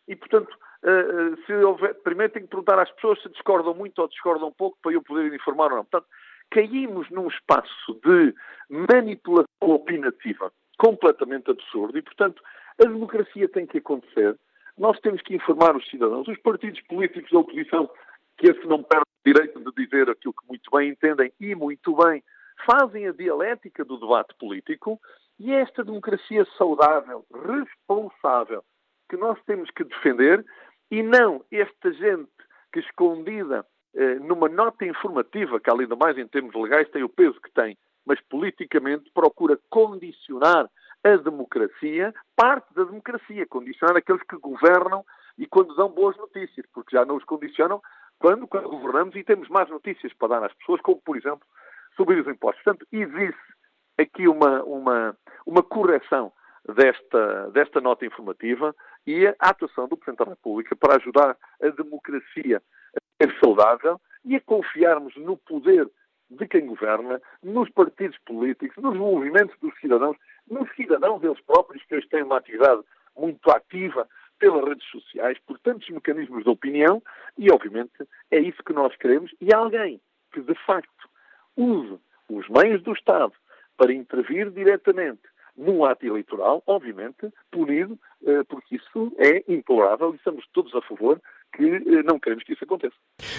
[0.07, 4.07] E, portanto, uh, se houver, primeiro tenho que perguntar às pessoas se discordam muito ou
[4.07, 5.86] discordam pouco para eu poder informar ou não.
[5.86, 6.07] Portanto,
[6.51, 8.33] caímos num espaço de
[8.69, 12.41] manipulação opinativa completamente absurdo e, portanto,
[12.79, 14.37] a democracia tem que acontecer.
[14.77, 17.89] Nós temos que informar os cidadãos, os partidos políticos da oposição,
[18.37, 21.95] que esse não perdem o direito de dizer aquilo que muito bem entendem e muito
[21.95, 22.23] bem
[22.65, 24.99] fazem a dialética do debate político
[25.39, 28.63] e é esta democracia saudável, responsável,
[29.09, 30.45] que nós temos que defender
[30.89, 32.31] e não esta gente
[32.71, 33.65] que escondida
[34.21, 37.77] numa nota informativa, que além do mais em termos legais tem o peso que tem,
[38.05, 40.69] mas politicamente procura condicionar
[41.03, 45.05] a democracia, parte da democracia, condicionar aqueles que governam
[45.38, 47.81] e quando dão boas notícias, porque já não os condicionam
[48.19, 51.45] quando, quando governamos e temos mais notícias para dar às pessoas, como, por exemplo,
[51.95, 52.63] subir os impostos.
[52.63, 53.38] Portanto, existe
[53.97, 56.31] aqui uma, uma, uma correção
[56.75, 58.75] desta, desta nota informativa
[59.05, 62.61] e a atuação do Presidente da República para ajudar a democracia
[63.22, 65.89] ser saudável e a confiarmos no poder
[66.30, 70.18] de quem governa, nos partidos políticos, nos movimentos dos cidadãos,
[70.49, 72.82] nos cidadãos eles próprios, que hoje têm uma atividade
[73.18, 74.07] muito ativa
[74.38, 77.01] pelas redes sociais, por tantos mecanismos de opinião,
[77.38, 79.99] e obviamente é isso que nós queremos, e alguém
[80.32, 81.09] que de facto
[81.55, 81.97] use
[82.30, 83.34] os meios do Estado
[83.78, 85.22] para intervir diretamente
[85.55, 87.97] num ato eleitoral, obviamente, punido,
[88.49, 91.21] porque isso é implorável e estamos todos a favor
[91.55, 92.95] que eh, não queremos que isso aconteça.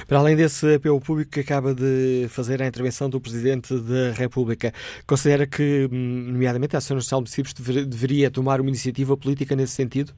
[0.06, 4.72] Para além desse apelo público que acaba de fazer a intervenção do Presidente da República,
[5.06, 9.72] considera que, hum, nomeadamente, a Associação Nacional de Municípios deveria tomar uma iniciativa política nesse
[9.72, 10.12] sentido?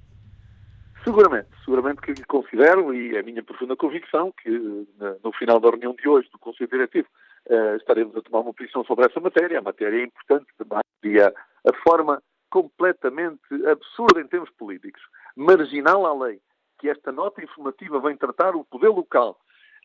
[1.03, 4.51] Seguramente, seguramente que considero, e é a minha profunda convicção, que
[5.25, 7.09] no final da reunião de hoje do Conselho Diretivo
[7.49, 9.61] uh, estaremos a tomar uma posição sobre essa matéria.
[9.61, 15.03] A matéria é importante também e a, a forma completamente absurda em termos políticos,
[15.37, 16.41] marginal à lei,
[16.79, 19.39] que esta nota informativa vem tratar o poder local,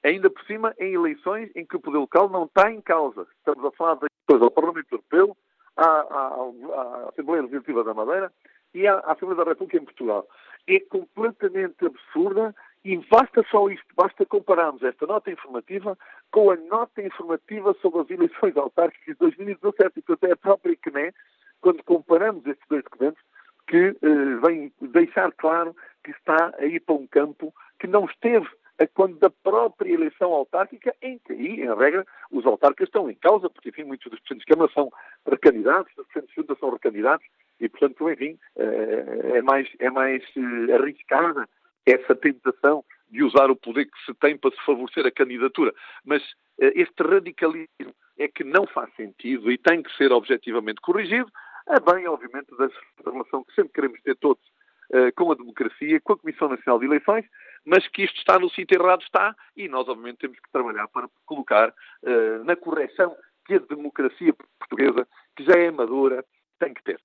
[0.04, 3.28] ainda por cima em eleições em que o poder local não está em causa.
[3.38, 5.38] Estamos a falar de eleições ao Parlamento Europeu,
[5.76, 8.32] à, à, à, Assembleia Legislativa da Madeira
[8.74, 10.28] e à, à Assembleia da República em Portugal.
[10.68, 15.98] É completamente absurda e basta só isto, basta compararmos esta nota informativa
[16.32, 19.92] com a nota informativa sobre as eleições autárquicas de 2017.
[19.98, 21.14] E, portanto, é a própria CNE,
[21.62, 23.22] quando comparamos estes dois documentos,
[23.68, 28.48] que eh, vem deixar claro que está a ir para um campo que não esteve
[28.94, 33.50] quando da própria eleição autárquica, em que aí, em regra, os autarcas estão em causa,
[33.50, 34.92] porque, enfim, muitos dos presidentes de Câmara são
[35.26, 37.26] recandidatos, os presidentes de Junta são recandidatos,
[37.60, 41.48] e, portanto, enfim, eh, é mais, é mais eh, arriscada
[41.86, 45.74] essa tentação de usar o poder que se tem para se favorecer a candidatura.
[46.04, 46.22] Mas
[46.60, 51.32] eh, este radicalismo é que não faz sentido e tem que ser objetivamente corrigido,
[51.68, 54.44] a bem, obviamente, da relação que sempre queremos ter todos
[54.92, 57.26] uh, com a democracia, com a Comissão Nacional de Eleições,
[57.66, 61.10] mas que isto está no sítio errado está e nós, obviamente, temos que trabalhar para
[61.26, 66.24] colocar uh, na correção que a democracia portuguesa, que já é madura,
[66.60, 67.00] tem que ter.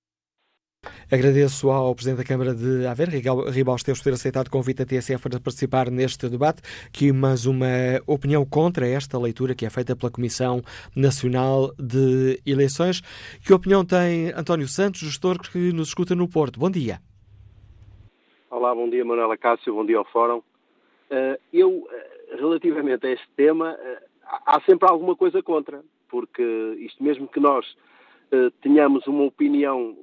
[1.12, 2.86] Agradeço ao Presidente da Câmara de
[3.50, 6.62] Ribal Esteves, ter aceitado o convite da TSF para participar neste debate,
[6.92, 7.66] que mas uma
[8.06, 10.62] opinião contra esta leitura que é feita pela Comissão
[10.96, 13.00] Nacional de Eleições.
[13.44, 16.60] Que opinião tem António Santos, gestor que nos escuta no Porto?
[16.60, 17.00] Bom dia.
[18.48, 20.42] Olá, bom dia Manuela Cássio, bom dia ao Fórum.
[21.10, 24.02] Eh, eu, eh, relativamente a este tema, eh,
[24.46, 26.42] há sempre alguma coisa contra, porque
[26.78, 27.66] isto mesmo que nós
[28.60, 29.96] tenhamos uma opinião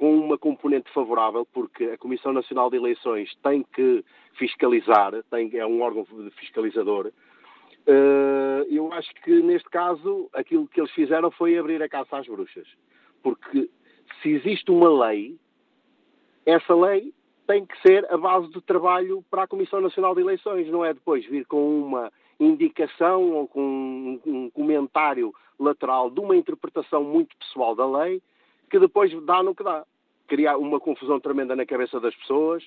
[0.00, 4.02] com uma componente favorável, porque a Comissão Nacional de Eleições tem que
[4.38, 6.06] fiscalizar, tem, é um órgão
[6.38, 7.12] fiscalizador.
[7.86, 12.26] Uh, eu acho que neste caso aquilo que eles fizeram foi abrir a caça às
[12.26, 12.66] bruxas.
[13.22, 13.68] Porque
[14.22, 15.36] se existe uma lei,
[16.46, 17.12] essa lei
[17.46, 20.94] tem que ser a base de trabalho para a Comissão Nacional de Eleições, não é
[20.94, 27.74] depois vir com uma indicação ou com um comentário lateral de uma interpretação muito pessoal
[27.74, 28.22] da lei
[28.70, 29.84] que depois dá no que dá.
[30.28, 32.64] Criar uma confusão tremenda na cabeça das pessoas,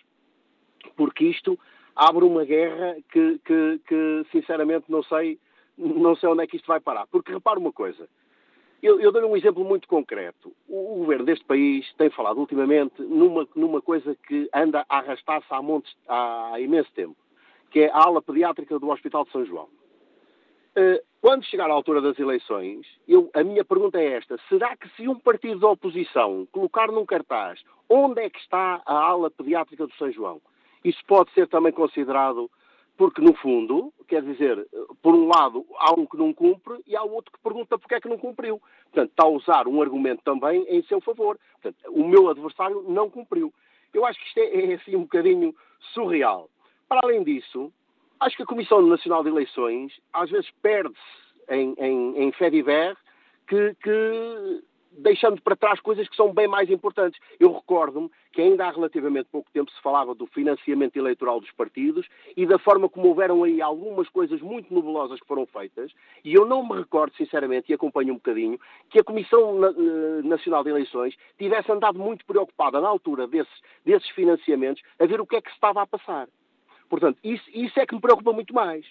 [0.97, 1.57] porque isto
[1.95, 5.39] abre uma guerra que, que, que sinceramente não sei,
[5.77, 7.07] não sei onde é que isto vai parar.
[7.07, 8.07] Porque repara uma coisa,
[8.81, 10.53] eu, eu dou um exemplo muito concreto.
[10.67, 15.47] O, o, governo deste país tem falado ultimamente numa, numa coisa que anda a arrastar-se
[15.49, 17.15] há, montes, há imenso tempo,
[17.71, 19.69] que é a ala pediátrica do Hospital de São João.
[20.75, 24.89] Uh, quando chegar à altura das eleições, eu, a minha pergunta é esta: será que
[24.95, 29.85] se um partido da oposição colocar num cartaz onde é que está a ala pediátrica
[29.85, 30.41] do São João,
[30.83, 32.49] isso pode ser também considerado,
[32.97, 34.67] porque no fundo, quer dizer,
[35.01, 38.01] por um lado há um que não cumpre e há outro que pergunta porque é
[38.01, 38.61] que não cumpriu.
[38.91, 41.39] Portanto, está a usar um argumento também em seu favor.
[41.61, 43.53] Portanto, o meu adversário não cumpriu.
[43.93, 45.55] Eu acho que isto é, é assim um bocadinho
[45.93, 46.49] surreal.
[46.89, 47.71] Para além disso,
[48.23, 50.97] Acho que a Comissão Nacional de Eleições às vezes perde-se
[51.49, 52.95] em, em, em fé ver
[53.45, 54.63] que, que
[54.93, 57.19] deixando para trás coisas que são bem mais importantes.
[57.37, 62.07] Eu recordo-me que ainda há relativamente pouco tempo se falava do financiamento eleitoral dos partidos
[62.37, 65.91] e da forma como houveram aí algumas coisas muito nebulosas que foram feitas,
[66.23, 68.57] e eu não me recordo, sinceramente, e acompanho um bocadinho,
[68.89, 74.09] que a Comissão eh, Nacional de Eleições tivesse andado muito preocupada na altura desses, desses
[74.11, 76.29] financiamentos a ver o que é que se estava a passar.
[76.93, 78.85] Portanto, isso, isso é que me preocupa muito mais.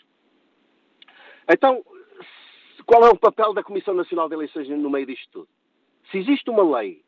[1.48, 1.84] Então,
[2.84, 5.48] qual é o papel da Comissão Nacional de Eleições no meio disto tudo?
[6.10, 7.00] Se existe uma lei,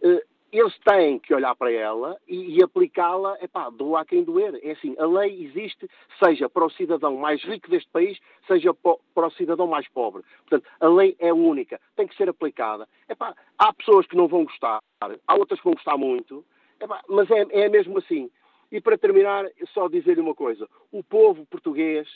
[0.00, 4.60] eh, eles têm que olhar para ela e, e aplicá-la, epá, doa a quem doer.
[4.62, 5.90] É assim, a lei existe,
[6.22, 8.16] seja para o cidadão mais rico deste país,
[8.46, 10.22] seja para o cidadão mais pobre.
[10.48, 12.88] Portanto, a lei é única, tem que ser aplicada.
[13.08, 16.44] Epá, há pessoas que não vão gostar, há outras que vão gostar muito,
[16.80, 18.30] epá, mas é, é mesmo assim.
[18.70, 22.08] E para terminar, só dizer-lhe uma coisa: o povo português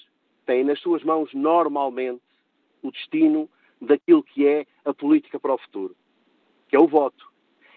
[0.44, 2.22] tem nas suas mãos normalmente
[2.82, 3.48] o destino
[3.80, 5.96] daquilo que é a política para o futuro,
[6.68, 7.30] que é o voto.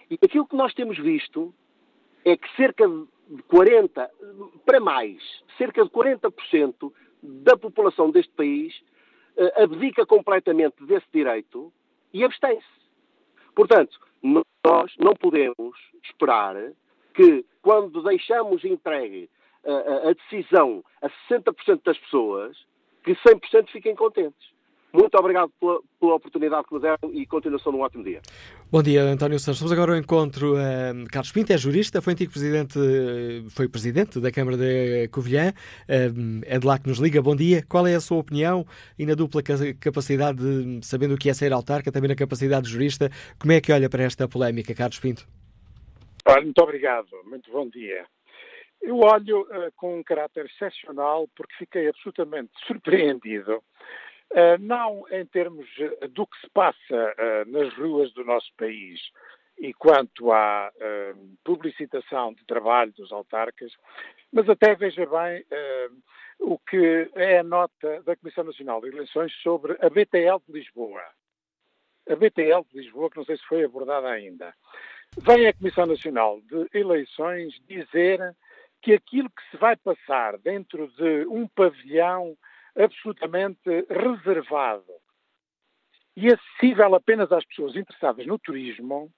[0.09, 1.53] E aquilo que nós temos visto
[2.23, 2.85] é que cerca
[3.47, 4.11] 40,
[4.65, 5.21] para mais,
[5.57, 8.75] cerca de 40% da população deste país
[9.35, 11.71] uh, abdica completamente desse direito
[12.13, 12.65] e abstém-se.
[13.55, 16.55] Portanto, nós não podemos esperar
[17.15, 19.29] que, quando deixamos entregue
[19.65, 22.55] a, a decisão a 60% das pessoas,
[23.03, 24.55] que 100% fiquem contentes.
[24.93, 28.21] Muito obrigado pela, pela, oportunidade que me deram e continuação de um ótimo dia.
[28.71, 29.59] Bom dia, António Santos.
[29.59, 30.53] Vamos agora ao encontro.
[30.53, 32.79] Uh, Carlos Pinto é jurista, foi antigo presidente,
[33.49, 35.51] foi presidente da Câmara de Covilhã,
[35.85, 37.21] é de lá que nos liga.
[37.21, 37.61] Bom dia.
[37.67, 38.65] Qual é a sua opinião
[38.97, 39.41] e na dupla
[39.77, 43.59] capacidade, de, sabendo o que é ser autarca, também na capacidade de jurista, como é
[43.59, 45.27] que olha para esta polémica, Carlos Pinto?
[46.27, 47.09] Muito obrigado.
[47.25, 48.05] Muito bom dia.
[48.81, 55.67] Eu olho uh, com um caráter excepcional porque fiquei absolutamente surpreendido, uh, não em termos
[56.11, 58.99] do que se passa uh, nas ruas do nosso país
[59.57, 60.69] e quanto à
[61.45, 63.71] publicitação de trabalho dos autarcas,
[64.29, 65.45] mas até veja bem
[66.41, 71.01] o que é a nota da Comissão Nacional de Eleições sobre a BTL de Lisboa.
[72.09, 74.53] A BTL de Lisboa, que não sei se foi abordada ainda.
[75.17, 78.35] Vem a Comissão Nacional de Eleições dizer
[78.81, 82.37] que aquilo que se vai passar dentro de um pavilhão
[82.75, 84.83] absolutamente reservado
[86.17, 89.09] e acessível apenas às pessoas interessadas no turismo,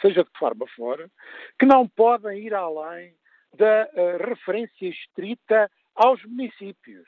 [0.00, 1.10] seja de que forma for,
[1.58, 3.12] que não podem ir além
[3.54, 7.06] da uh, referência estrita aos municípios,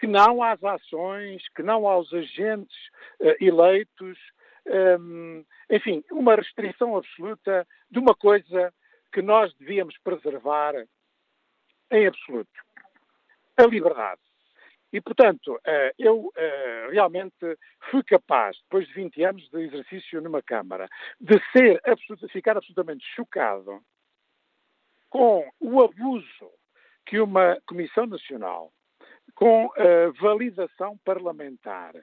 [0.00, 2.76] que não às ações, que não aos agentes
[3.20, 4.18] uh, eleitos,
[5.70, 8.72] enfim, uma restrição absoluta de uma coisa
[9.12, 10.74] que nós devíamos preservar
[11.90, 12.50] em absoluto.
[13.56, 14.20] A liberdade.
[14.92, 17.58] E, portanto, eh, eu eh, realmente
[17.90, 20.86] fui capaz, depois de 20 anos de exercício numa Câmara,
[21.18, 21.80] de ser,
[22.30, 23.82] ficar absolutamente chocado
[25.08, 26.50] com o abuso
[27.06, 28.70] que uma Comissão Nacional,
[29.42, 29.68] com
[30.20, 31.94] validação parlamentar,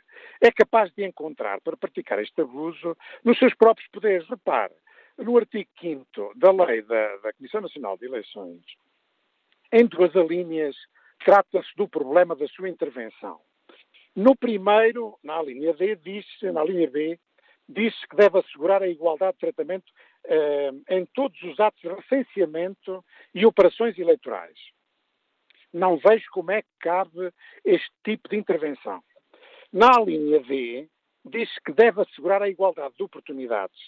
[0.42, 4.28] é capaz de encontrar para praticar este abuso nos seus próprios poderes.
[4.28, 4.74] Repare,
[5.18, 8.62] no artigo 5 da lei da, da Comissão Nacional de Eleições,
[9.72, 10.76] em duas alíneas,
[11.24, 13.40] trata-se do problema da sua intervenção.
[14.14, 17.18] No primeiro, na linha D, diz na linha B,
[17.70, 19.90] diz que deve assegurar a igualdade de tratamento
[20.26, 23.02] eh, em todos os atos de recenseamento
[23.34, 24.60] e operações eleitorais.
[25.74, 27.32] Não vejo como é que cabe
[27.64, 29.04] este tipo de intervenção.
[29.72, 30.90] Na linha D,
[31.26, 33.80] diz que deve assegurar a igualdade de oportunidades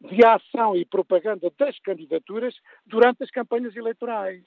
[0.00, 2.54] de ação e propaganda das candidaturas
[2.86, 4.42] durante as campanhas eleitorais.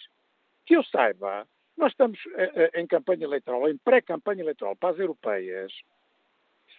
[0.65, 5.71] Que eu saiba, nós estamos uh, em campanha eleitoral, em pré-campanha eleitoral para as europeias.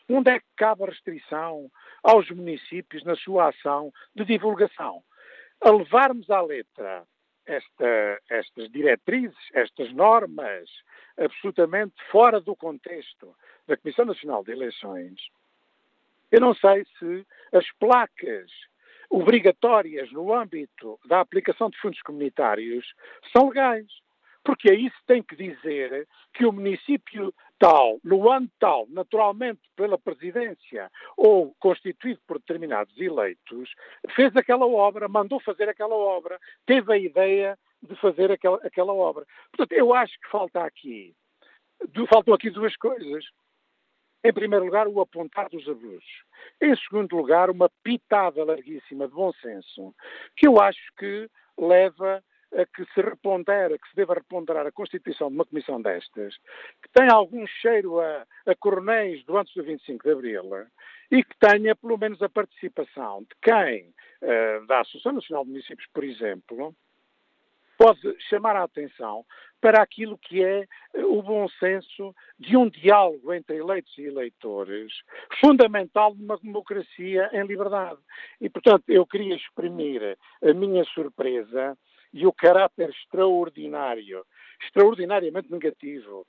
[0.08, 1.70] Onde é que cabe a restrição
[2.02, 5.02] aos municípios na sua ação de divulgação?
[5.60, 7.06] A levarmos à letra
[7.46, 10.68] esta, estas diretrizes, estas normas,
[11.18, 13.34] absolutamente fora do contexto
[13.66, 15.20] da Comissão Nacional de Eleições,
[16.30, 18.50] eu não sei se as placas
[19.10, 22.94] obrigatórias no âmbito da aplicação de fundos comunitários
[23.36, 23.86] são legais.
[24.44, 27.32] Porque aí se tem que dizer que o município
[27.62, 33.72] tal, no ano tal, naturalmente pela presidência ou constituído por determinados eleitos,
[34.16, 39.24] fez aquela obra, mandou fazer aquela obra, teve a ideia de fazer aquela, aquela obra.
[39.52, 41.14] Portanto, eu acho que falta aqui,
[42.10, 43.24] faltam aqui duas coisas.
[44.24, 46.24] Em primeiro lugar, o apontar dos abusos.
[46.60, 49.94] Em segundo lugar, uma pitada larguíssima de bom senso,
[50.36, 52.24] que eu acho que leva
[52.54, 56.36] a que se repondera, que se deva reponderar a constituição de uma comissão destas,
[56.82, 60.66] que tem algum cheiro a, a coronéis do antes do 25 de Abril
[61.10, 65.88] e que tenha pelo menos a participação de quem, uh, da Associação Nacional de Municípios,
[65.92, 66.74] por exemplo,
[67.82, 69.24] pode chamar a atenção
[69.60, 74.92] para aquilo que é eh, o bom senso de um diálogo entre eleitos e eleitores,
[75.40, 77.98] fundamental numa democracia em liberdade.
[78.40, 81.76] E, portanto, eu queria exprimir a minha surpresa
[82.12, 84.24] e o caráter extraordinário,
[84.62, 86.26] extraordinariamente negativo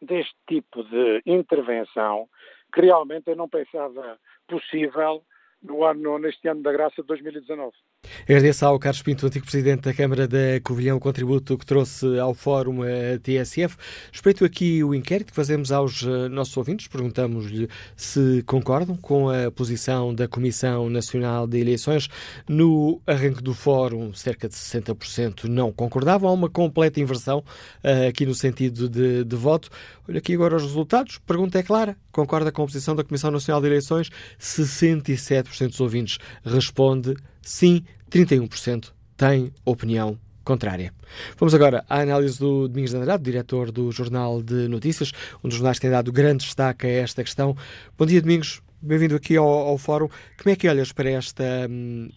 [0.00, 2.28] deste tipo de intervenção,
[2.72, 4.18] que realmente eu não pensava
[4.48, 5.24] possível
[5.62, 7.76] no ano, neste ano da graça de 2019.
[8.22, 12.32] Agradeço ao Carlos Pinto, antigo Presidente da Câmara da Covilhão, o contributo que trouxe ao
[12.34, 13.76] Fórum a TSF.
[14.12, 16.86] Respeito aqui o inquérito que fazemos aos eh, nossos ouvintes.
[16.86, 22.08] Perguntamos-lhe se concordam com a posição da Comissão Nacional de Eleições.
[22.48, 26.30] No arranque do Fórum, cerca de 60% não concordavam.
[26.30, 29.68] Há uma completa inversão uh, aqui no sentido de, de voto.
[30.08, 31.18] Olha aqui agora os resultados.
[31.18, 31.96] Pergunta é clara.
[32.12, 34.10] Concorda com a posição da Comissão Nacional de Eleições?
[34.40, 40.92] 67% dos ouvintes responde sim, 31% têm opinião contrária.
[41.36, 45.12] Vamos agora à análise do Domingos de Andrade, diretor do Jornal de Notícias,
[45.42, 47.54] um dos jornais que tem dado grande destaque a esta questão.
[47.96, 48.62] Bom dia, Domingos.
[48.80, 50.08] Bem-vindo aqui ao, ao, Fórum.
[50.42, 52.08] Como é que olhas para esta hum,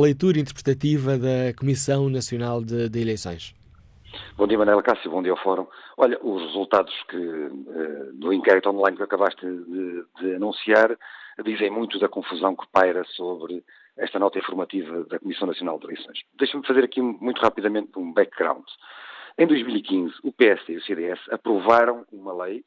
[0.00, 3.52] leitura interpretativa da Comissão Nacional de, de, Eleições?
[4.36, 5.10] Bom dia, Manela Cássio.
[5.10, 5.66] Bom dia ao Fórum.
[5.96, 10.96] Olha, os resultados que, uh, do inquérito online que acabaste de, de anunciar
[11.44, 13.64] dizem muito da confusão que paira sobre
[13.96, 16.20] esta nota informativa da Comissão Nacional de Eleições.
[16.38, 18.64] Deixa-me fazer aqui muito rapidamente um background.
[19.38, 22.64] Em 2015, o PSD e o CDS aprovaram uma lei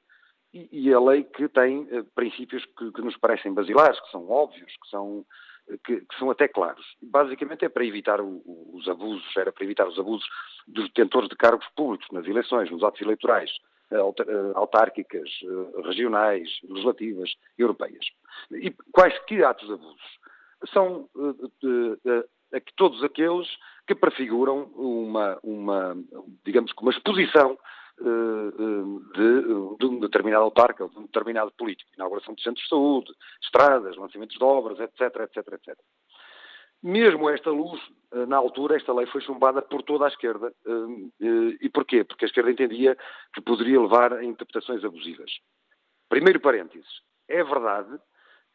[0.53, 4.29] e, e a lei que tem uh, princípios que, que, nos parecem basilares, que são
[4.29, 5.25] óbvios, que são,
[5.83, 6.85] que, que são até claros.
[7.01, 8.41] Basicamente é para evitar o,
[8.73, 10.27] os abusos, era para evitar os abusos
[10.67, 13.51] dos detentores de cargos públicos nas eleições, nos atos eleitorais,
[13.91, 13.97] eh,
[14.55, 15.29] autárquicas,
[15.83, 18.05] regionais, legislativas, europeias.
[18.51, 20.24] E quais que atos de abusos?
[20.67, 22.29] São uh,
[22.75, 23.47] todos aqueles
[23.87, 25.95] que prefiguram uma, uma
[26.43, 27.57] digamos que uma exposição
[27.97, 31.91] de, de um determinado autarca, de um determinado político.
[31.95, 35.79] Inauguração de centros de saúde, estradas, lançamentos de obras, etc, etc, etc.
[36.83, 37.81] Mesmo esta luz,
[38.27, 40.53] na altura, esta lei foi chumbada por toda a esquerda.
[41.61, 42.03] E porquê?
[42.03, 42.97] Porque a esquerda entendia
[43.33, 45.31] que poderia levar a interpretações abusivas.
[46.09, 47.01] Primeiro parênteses.
[47.27, 47.97] É verdade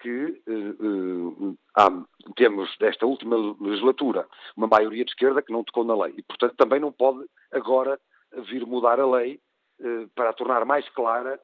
[0.00, 1.88] que uh, há,
[2.36, 6.14] temos, desta última legislatura, uma maioria de esquerda que não tocou na lei.
[6.16, 7.98] E, portanto, também não pode agora
[8.48, 9.40] vir mudar a lei
[9.80, 11.40] uh, para a tornar mais clara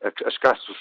[0.00, 0.76] as, escassos,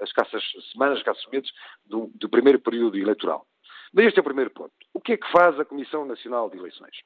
[0.00, 0.42] as escassas
[0.72, 1.50] semanas, escassos meses
[1.84, 3.46] do, do primeiro período eleitoral.
[3.92, 4.72] Mas este é o primeiro ponto.
[4.94, 6.96] O que é que faz a Comissão Nacional de Eleições?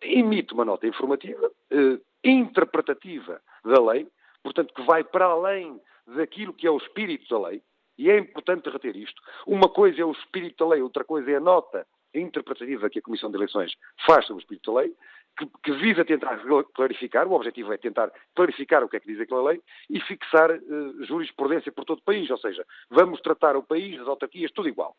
[0.00, 4.06] Emite uma nota informativa, eh, interpretativa da lei,
[4.44, 7.62] portanto, que vai para além daquilo que é o espírito da lei,
[7.98, 9.20] e é importante reter isto.
[9.46, 13.02] Uma coisa é o espírito da lei, outra coisa é a nota interpretativa que a
[13.02, 13.72] Comissão de Eleições
[14.06, 14.94] faz sobre o espírito da lei,
[15.38, 16.40] que, que, visa tentar
[16.74, 19.60] clarificar, o objetivo é tentar clarificar o que é que diz aquela lei
[19.90, 24.08] e fixar uh, jurisprudência por todo o país, ou seja, vamos tratar o país, as
[24.08, 24.96] autarquias, tudo igual.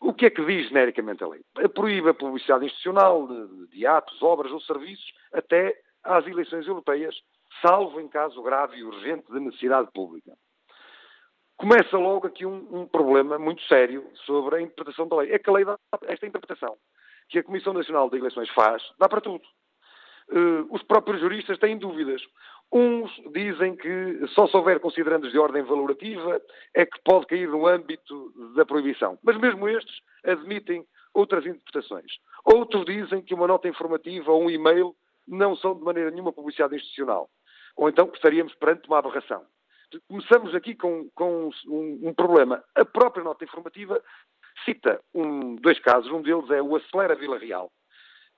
[0.00, 1.40] O que é que diz genericamente a lei?
[1.74, 7.20] Proíbe a publicidade institucional de, de atos, obras ou serviços até às eleições europeias,
[7.60, 10.32] salvo em caso grave e urgente de necessidade pública.
[11.56, 15.32] Começa logo aqui um, um, problema muito sério sobre a interpretação da lei.
[15.32, 15.76] É que a lei dá
[16.06, 16.76] esta interpretação
[17.28, 19.44] que a Comissão Nacional de Eleições faz, dá para tudo.
[20.30, 22.22] Uh, os próprios juristas têm dúvidas.
[22.70, 26.40] Uns dizem que só se houver considerandos de ordem valorativa
[26.74, 29.18] é que pode cair no âmbito da proibição.
[29.22, 32.12] Mas mesmo estes admitem outras interpretações.
[32.44, 34.94] Outros dizem que uma nota informativa ou um e-mail
[35.26, 37.28] não são de maneira nenhuma publicidade institucional
[37.78, 39.46] ou então estaríamos perante uma aberração.
[40.08, 42.62] Começamos aqui com, com um, um, problema.
[42.74, 44.02] A própria nota informativa
[44.64, 46.10] cita um, dois casos.
[46.10, 47.72] Um deles é o Acelera Vila Real,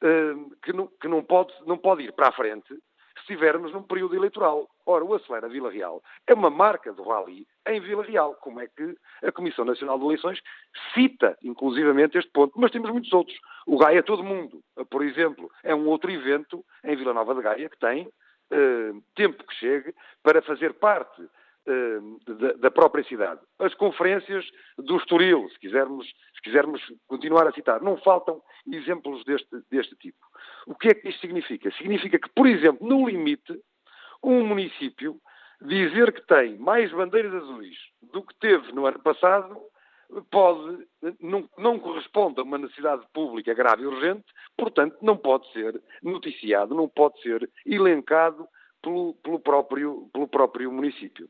[0.05, 3.83] uh, que, não, que não, pode, não pode ir para a frente se estivermos num
[3.83, 4.69] período eleitoral.
[4.87, 8.35] Ora, o Acelera Vila Real é uma marca do Rally em Vila Real.
[8.37, 8.95] Como é que
[9.25, 10.39] a Comissão Nacional de Eleições
[10.95, 12.53] cita, inclusivamente, este ponto?
[12.61, 13.37] Mas temos muitos outros.
[13.67, 17.69] O Gaia Todo Mundo, por exemplo, é um outro evento em Vila Nova de Gaia
[17.69, 18.09] que tem
[19.15, 21.23] tempo que chegue para fazer parte
[22.27, 23.41] da, da, própria cidade.
[23.59, 24.45] As conferências
[24.79, 30.19] do Estoril, se quisermos, se quisermos continuar a citar, não faltam exemplos deste, deste tipo.
[30.67, 31.71] O que é que isto significa?
[31.73, 33.61] Significa que, por exemplo, no limite,
[34.23, 35.21] um município
[35.63, 39.61] dizer que tem mais bandeiras azuis do que teve no ano passado
[40.31, 40.87] pode,
[41.21, 44.25] não, não corresponde a uma necessidade pública grave e urgente,
[44.57, 48.47] portanto, não pode ser noticiado, não pode ser elencado
[48.83, 51.29] pelo, pelo, próprio, pelo próprio município.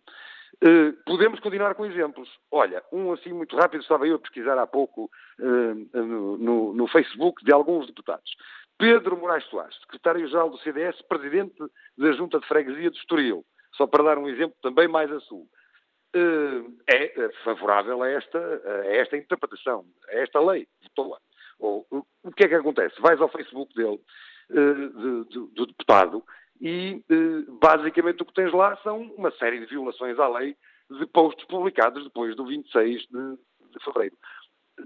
[0.63, 2.29] Uh, podemos continuar com exemplos.
[2.51, 6.89] Olha, um assim muito rápido, estava eu a pesquisar há pouco uh, no, no, no,
[6.89, 8.31] Facebook de alguns deputados.
[8.77, 11.55] Pedro Moraes Soares, secretário-geral do CDS, presidente
[11.97, 13.45] da Junta de Freguesia de Estoril,
[13.75, 15.49] só para dar um exemplo também mais a sul.
[16.13, 20.67] Eh, é favorável a esta, a esta interpretação, a esta lei.
[20.83, 21.21] Votou-a.
[21.61, 23.01] O que é que acontece?
[23.01, 24.01] Vais ao Facebook dele,
[24.51, 24.75] eh,
[25.53, 26.25] do deputado,
[26.61, 30.57] e eh, basicamente o que tens lá são uma série de violações à lei
[30.91, 33.37] de postos publicados depois do 26 de,
[33.73, 34.17] de fevereiro.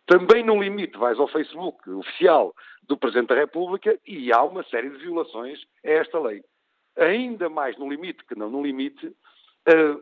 [0.07, 4.91] Também no limite vais ao Facebook oficial do Presidente da República e há uma série
[4.91, 6.43] de violações a esta lei.
[6.97, 9.13] Ainda mais no limite que não no limite,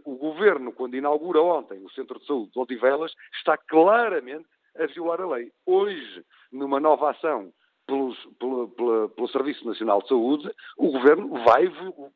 [0.04, 5.20] o governo, quando inaugura ontem o Centro de Saúde de Odivelas, está claramente a violar
[5.20, 5.52] a lei.
[5.64, 7.52] Hoje, numa nova ação
[7.86, 11.70] pelos, pelo, Serviço Nacional de Saúde, o governo vai,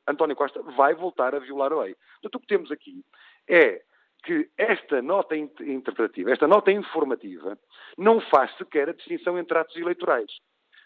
[0.07, 1.97] António Costa, vai voltar a violar a lei.
[2.15, 3.05] Portanto, o que temos aqui
[3.49, 3.83] é
[4.25, 7.59] que esta nota interpretativa, esta nota informativa,
[7.97, 10.31] não faz sequer a distinção entre atos eleitorais.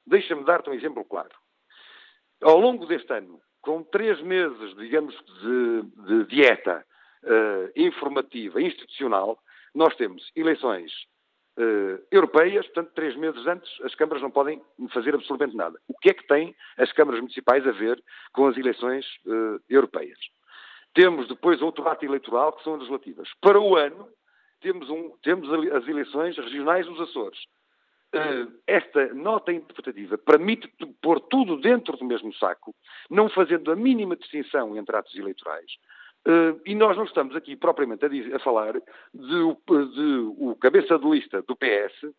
[0.07, 1.31] Deixa-me dar-te um exemplo claro.
[2.43, 6.85] Ao longo deste ano, com três meses, digamos, de, de dieta
[7.25, 9.39] uh, informativa, institucional,
[9.75, 10.93] nós temos eleições
[11.59, 14.63] uh, europeias, portanto, três meses antes, as câmaras não podem
[14.93, 15.79] fazer absolutamente nada.
[15.89, 20.19] O que é que têm as câmaras municipais a ver com as eleições uh, europeias?
[20.95, 23.29] Temos depois outro ato eleitoral, que são as legislativas.
[23.41, 24.09] Para o ano,
[24.61, 27.39] temos, um, temos as eleições regionais nos Açores.
[28.13, 30.69] Uh, esta nota interpretativa permite
[31.01, 32.75] pôr tudo dentro do mesmo saco,
[33.09, 35.71] não fazendo a mínima distinção entre atos eleitorais.
[36.27, 38.83] Uh, e nós não estamos aqui propriamente a, dizer, a falar de,
[39.15, 42.13] de, o cabeça de lista do PS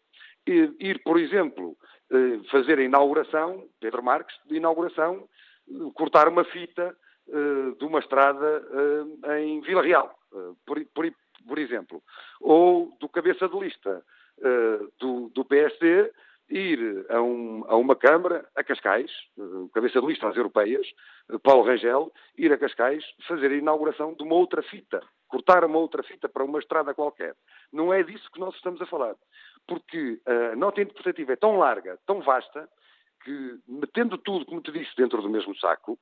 [0.48, 1.76] ir, por exemplo,
[2.10, 5.28] uh, fazer a inauguração, Pedro Marques, de inauguração,
[5.94, 6.96] cortar uma fita
[7.78, 8.64] de uma estrada
[9.40, 10.14] em Vila Real,
[10.66, 11.06] por, por,
[11.48, 12.02] por exemplo,
[12.42, 14.04] ou do cabeça de lista
[15.00, 16.12] do, do PSD
[16.52, 20.86] ir a, um, a, uma Câmara, a Cascais, uh, cabeça de lista às europeias,
[21.30, 25.80] uh, Paulo Rangel, ir a Cascais fazer a inauguração de uma outra fita, cortar uma
[25.80, 27.36] outra fita para uma estrada qualquer.
[27.72, 29.16] Não é disso que nós estamos a falar.
[29.68, 32.68] Porque a nota interpretativa é tão larga, tão vasta,
[33.24, 35.98] que, metendo tudo, como te disse, dentro do mesmo saco,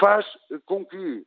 [0.00, 0.26] faz
[0.64, 1.24] com que eh,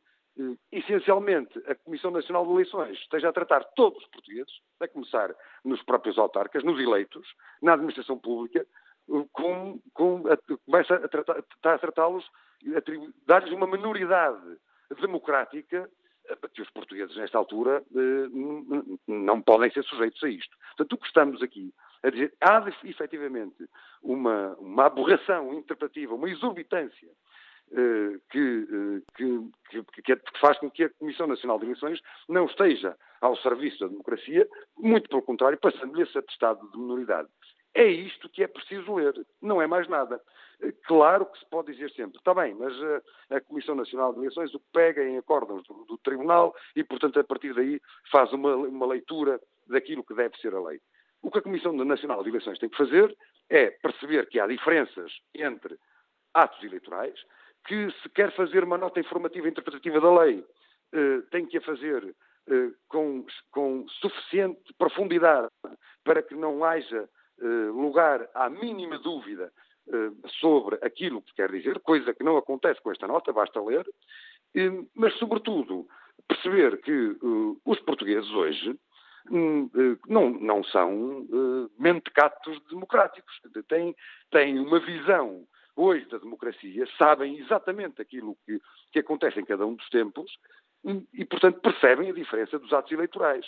[0.70, 5.34] essencialmente, a Comissão Nacional de Eleições esteja a tratar todos os portugueses, a começar
[5.64, 7.26] nos próprios autarcas, nos eleitos,
[7.60, 12.24] na administração pública, eh, com, com, a, começa a, tratar, a tratá-los,
[13.26, 14.58] dar-lhes uma minoridade
[15.00, 15.90] democrática
[16.28, 17.82] eh, que os portugueses, nesta altura,
[19.06, 20.56] não podem ser sujeitos a isto.
[20.76, 23.68] Portanto, o que estamos aqui a dizer, há efetivamente
[24.02, 27.08] uma, uma aberração interpretativa, uma exorbitância
[27.72, 32.96] eh, eh, que, que, que, faz com que a Comissão Nacional de Eleições não esteja
[33.20, 37.28] ao serviço da democracia, muito pelo contrário, passando-lhe esse atestado de minoridade.
[37.74, 40.20] É isto que é preciso ler, não é mais nada.
[40.60, 42.72] Eh, claro que se pode dizer sempre, está bem, mas
[43.30, 47.24] a, Comissão Nacional de Eleições o pega em acórdãos do, do, Tribunal e, portanto, a
[47.24, 47.80] partir daí
[48.10, 50.80] faz uma, uma leitura daquilo que deve ser a lei.
[51.20, 53.14] O que a Comissão Nacional de Eleições tem que fazer
[53.50, 55.78] é perceber que há diferenças entre
[56.34, 57.18] atos eleitorais,
[57.68, 60.44] que se quer fazer uma nota informativa interpretativa da lei,
[60.92, 62.14] eh, tem que a fazer
[62.48, 65.48] eh, com, com, suficiente profundidade
[66.02, 67.08] para que não haja
[67.40, 69.52] eh, lugar à mínima dúvida
[69.90, 73.86] eh, sobre aquilo que quer dizer, coisa que não acontece com esta nota, basta ler,
[74.94, 75.86] mas, sobretudo,
[76.26, 78.78] perceber que eh, os portugueses hoje
[79.30, 81.26] hum, eh, não, não são
[81.78, 83.96] mentecatos democráticos, têm,
[84.30, 85.46] têm uma visão
[85.78, 88.58] hoje da democracia sabem exatamente aquilo que,
[88.92, 90.30] que acontece em cada um dos tempos
[91.12, 93.46] e, portanto, percebem a diferença dos atos eleitorais.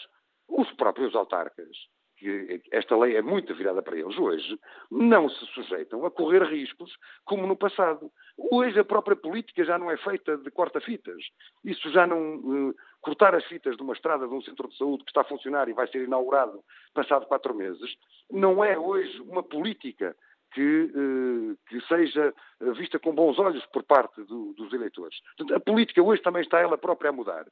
[0.49, 1.77] Os próprios autarcas,
[2.17, 4.59] que esta lei é muito virada para eles hoje,
[4.91, 6.93] não se sujeitam a correr riscos
[7.25, 8.11] como no passado.
[8.37, 11.23] Hoje a própria política já não é feita de corta-fitas.
[11.65, 12.37] Isso já não.
[12.37, 15.25] Uh, cortar as fitas de uma estrada de um centro de saúde que está a
[15.25, 16.63] funcionar e vai ser inaugurado
[16.93, 17.97] passado quatro meses,
[18.31, 20.15] não é hoje uma política
[20.53, 22.35] que, eh, que, seja
[22.77, 25.21] vista com bons olhos por parte do, dos eleitores.
[25.37, 27.47] Portanto, a política hoje também está ela própria a mudar.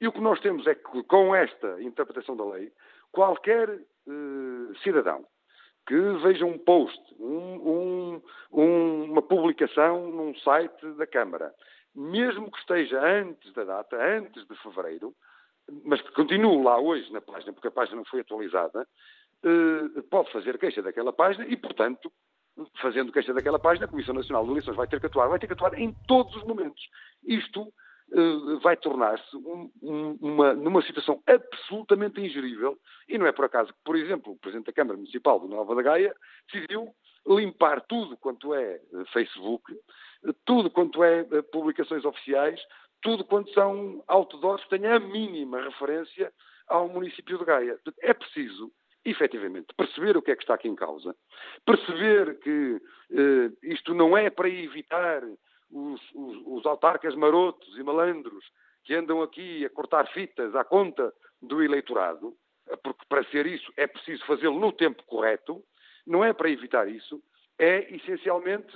[0.00, 2.72] E o que nós temos é que, com esta interpretação da lei,
[3.12, 5.26] qualquer uh, cidadão
[5.86, 8.22] que veja um post, um,
[8.52, 11.52] um, uma publicação num site da Câmara,
[11.94, 15.14] mesmo que esteja antes da data, antes de fevereiro,
[15.84, 18.86] mas que continue lá hoje na página, porque a página não foi atualizada, eh,
[20.10, 22.12] pode fazer queixa daquela página e, portanto,
[22.80, 25.46] fazendo queixa daquela página, a Comissão Nacional de Eleições vai ter que atuar, vai ter
[25.46, 26.82] que atuar em todos os momentos.
[27.24, 33.44] Isto uh, vai tornar-se um, um, uma, numa situação absolutamente ingerível, e não é por
[33.44, 36.14] acaso que, por exemplo, o Presidente da Câmara Municipal de Nova da Gaia
[36.52, 36.88] decidiu
[37.26, 38.80] limpar tudo quanto é eh,
[39.12, 39.74] Facebook,
[40.46, 41.22] tudo quanto é
[41.52, 42.58] publicações oficiais,
[43.02, 46.32] tudo quanto são outdoors que tenham a mínima referência
[46.66, 47.78] ao município de Gaia.
[48.00, 48.72] É preciso
[49.04, 51.14] efetivamente, perceber o que é que está aqui em causa,
[51.64, 52.80] perceber que
[53.12, 55.22] eh, isto não é para evitar
[55.70, 58.44] os, os, os, autarcas marotos e malandros
[58.84, 62.34] que andam aqui a cortar fitas à conta do eleitorado,
[62.82, 65.62] porque para ser isso é preciso fazê-lo no tempo correto,
[66.06, 67.22] não é para evitar isso,
[67.58, 68.72] é essencialmente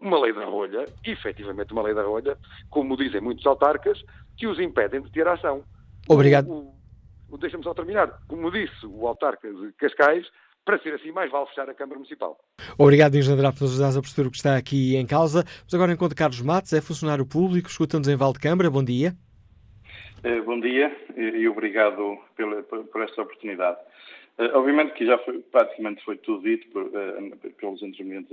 [0.00, 2.36] uma lei da rolha, efetivamente uma lei da rolha,
[2.68, 4.02] como dizem muitos autarcas,
[4.36, 5.64] que os impedem de ter ação.
[6.08, 6.50] Obrigado.
[6.50, 6.77] O,
[7.36, 10.26] deixa-me só terminar, como disse o autarca de Cascais,
[10.64, 12.38] para ser assim, mais vale fechar a Câmara Municipal.
[12.78, 15.44] Obrigado, Engenheiro Andrade, por nos dar a postura que está aqui em causa.
[15.64, 18.70] Mas agora encontro Carlos Matos, é funcionário público, escuta-nos em Câmara.
[18.70, 19.14] Bom dia.
[20.22, 23.78] Eh, bom dia e obrigado pela, por esta oportunidade.
[24.38, 28.30] Uh, obviamente que já foi, praticamente foi tudo dito por, uh, pelos intervenientes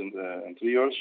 [0.47, 0.95] anteriores.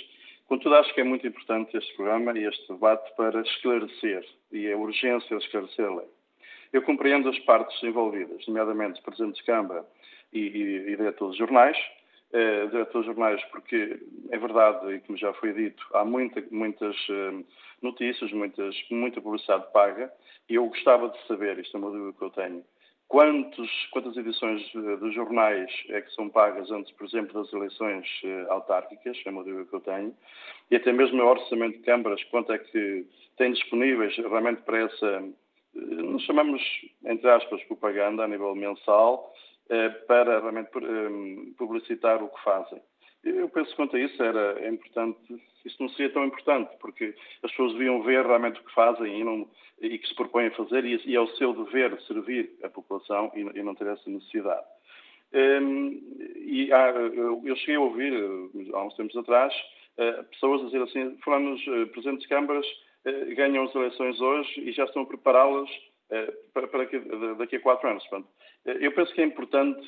[0.46, 4.76] Contudo, acho que é muito importante este programa e este debate para esclarecer, e a
[4.76, 6.06] urgência de esclarecer a lei.
[6.74, 9.84] Eu compreendo as partes envolvidas, nomeadamente presidentes de Câmara
[10.32, 11.78] e, e, e de jornais,
[12.32, 16.96] eh, diretores de jornais, porque é verdade, e como já foi dito, há muita, muitas
[17.08, 17.44] eh,
[17.80, 20.12] notícias, muitas, muita publicidade paga,
[20.48, 22.64] e eu gostava de saber, isto é uma dúvida que eu tenho,
[23.06, 28.46] quantos, quantas edições dos jornais é que são pagas antes, por exemplo, das eleições eh,
[28.48, 30.12] autárquicas, é uma dúvida que eu tenho,
[30.72, 33.06] e até mesmo o orçamento de câmaras, quanto é que
[33.36, 35.24] tem disponíveis realmente para essa,
[35.74, 36.62] nos chamamos,
[37.04, 39.34] entre aspas, propaganda a nível mensal,
[39.70, 42.80] eh, para realmente eh, publicitar o que fazem.
[43.24, 47.50] Eu penso que quanto a isso era importante, isso não seria tão importante, porque as
[47.50, 49.48] pessoas deviam ver realmente o que fazem e, não,
[49.80, 53.62] e que se propõem a fazer, e, é o seu dever servir a população e,
[53.62, 54.66] não ter essa necessidade.
[55.32, 55.98] Ehm,
[56.36, 58.12] e há, eu cheguei a ouvir,
[58.74, 59.54] há uns tempos atrás,
[60.30, 61.56] pessoas a dizer assim, falando
[61.92, 62.66] presidentes de câmaras
[63.36, 65.68] ganham as eleições hoje e já estão a prepará-las
[66.52, 66.84] para, para
[67.38, 68.06] daqui, a quatro anos.
[68.06, 68.28] Portanto,
[68.64, 69.86] eu penso que é importante,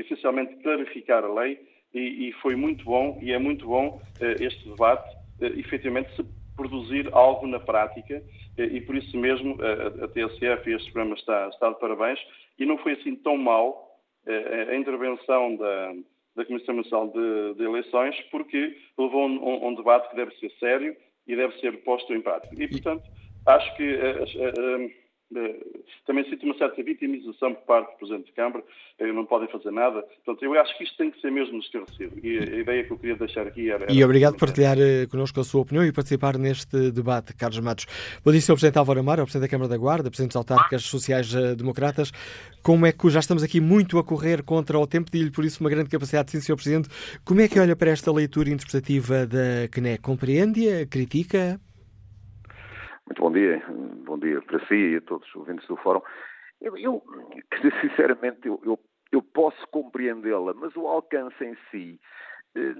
[0.00, 1.60] essencialmente, clarificar a lei
[1.94, 4.00] e, foi muito bom, e é muito bom
[4.40, 5.08] este debate,
[5.40, 6.24] efetivamente, se
[6.56, 8.22] produzir algo na prática
[8.56, 12.18] e por isso mesmo a, a TSF e este programa está, está de parabéns
[12.58, 15.94] e não foi assim tão mal a intervenção da,
[16.36, 20.50] da Comissão Nacional de, de, Eleições porque levou a um, um, debate que deve ser
[20.58, 22.54] sério e deve ser posto em prática.
[22.56, 23.04] E, portanto,
[23.46, 23.98] acho que
[26.06, 28.62] também sinto uma certa vitimização por parte do Presidente de Câmara,
[29.00, 30.02] não podem fazer nada.
[30.24, 32.14] Portanto, eu acho que isto tem que ser mesmo esclarecido.
[32.22, 33.92] E a ideia que eu queria deixar aqui era.
[33.92, 37.86] E obrigado por partilhar eh, connosco a sua opinião e participar neste debate, Carlos Matos.
[38.24, 38.52] Bom dia, Sr.
[38.54, 42.12] Presidente Álvaro Amaro, Presidente da Câmara da Guarda, Presidentes autárquicas sociais-democratas.
[42.62, 45.44] Como é que já estamos aqui muito a correr contra o tempo, de lhe por
[45.44, 46.54] isso uma grande capacidade, sim, Sr.
[46.54, 46.88] Presidente.
[47.24, 49.98] Como é que olha para esta leitura interpretativa da CNE?
[49.98, 50.86] Compreende-a?
[50.86, 51.60] Critica?
[53.06, 53.62] Muito bom dia,
[54.04, 56.00] bom dia para si e a todos os ouvintes do Fórum.
[56.60, 57.02] Eu, eu
[57.82, 58.80] sinceramente, eu, eu,
[59.12, 62.00] eu posso compreendê-la, mas o alcance em si,
[62.56, 62.74] eh,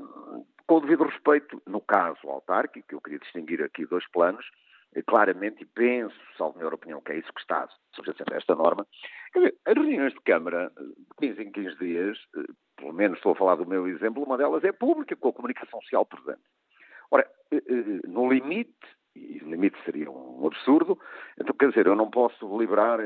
[0.67, 4.47] com o devido respeito, no caso autárquico, eu queria distinguir aqui dois planos,
[4.95, 8.55] eh, claramente, e penso, salvo minha opinião, que é isso que está subjacente a esta
[8.55, 8.87] norma,
[9.67, 13.57] as reuniões de Câmara, de 15 em 15 dias, eh, pelo menos estou a falar
[13.57, 16.43] do meu exemplo, uma delas é pública, com a comunicação social presente.
[17.11, 17.31] Ora,
[18.09, 18.75] no limite,
[19.15, 20.99] e o limite seria um absurdo.
[21.41, 23.01] Então, quer dizer, eu não posso deliberar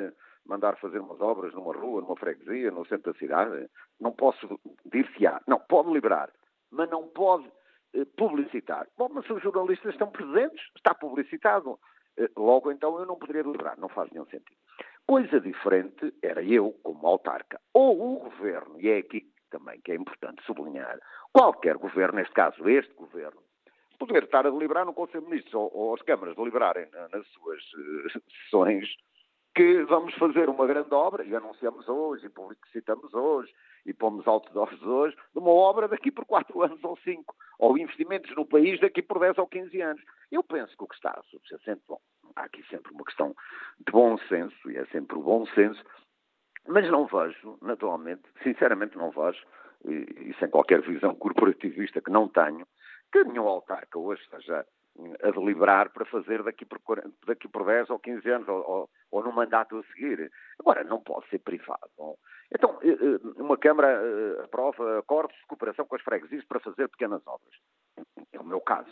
[0.48, 3.68] mandar fazer umas obras numa rua, numa freguesia, no centro da cidade.
[4.00, 5.40] Não posso dir-se-á.
[5.46, 6.30] Não, pode liberar,
[6.70, 7.46] mas não pode
[7.94, 8.88] eh, publicitar.
[8.96, 11.78] Bom, mas se os jornalistas estão presentes, está publicitado.
[12.16, 13.78] Eh, logo, então, eu não poderia deliberar.
[13.78, 14.56] Não faz nenhum sentido.
[15.06, 19.94] Coisa diferente era eu, como autarca, ou o governo, e é aqui também que é
[19.94, 20.98] importante sublinhar,
[21.32, 23.40] qualquer governo, neste caso este governo,
[23.98, 27.62] poder estar a deliberar no Conselho de Ministros ou, ou as câmaras deliberarem nas suas
[27.72, 28.88] uh, sessões
[29.58, 33.52] que vamos fazer uma grande obra, e anunciamos hoje, e publicitamos hoje,
[33.84, 38.32] e pomos outdoors hoje, de uma obra daqui por 4 anos ou 5, ou investimentos
[38.36, 40.02] no país daqui por 10 ou 15 anos.
[40.30, 42.00] Eu penso que o que está subjacente, bom,
[42.36, 43.34] há aqui sempre uma questão
[43.84, 45.82] de bom senso, e é sempre o bom senso,
[46.68, 49.44] mas não vejo, naturalmente, sinceramente não vejo,
[49.84, 52.64] e, e sem qualquer visão corporativista que não tenho,
[53.12, 54.64] que nenhum autarca hoje esteja
[55.22, 56.80] a deliberar para fazer daqui por,
[57.26, 60.30] daqui por 10 ou 15 anos, ou, ou, ou no mandato a seguir.
[60.58, 61.88] Agora, não pode ser privado.
[62.52, 66.88] Então, eh, eh, uma Câmara eh, aprova acordos de cooperação com as freguesias para fazer
[66.88, 67.54] pequenas obras.
[68.32, 68.90] É o meu caso.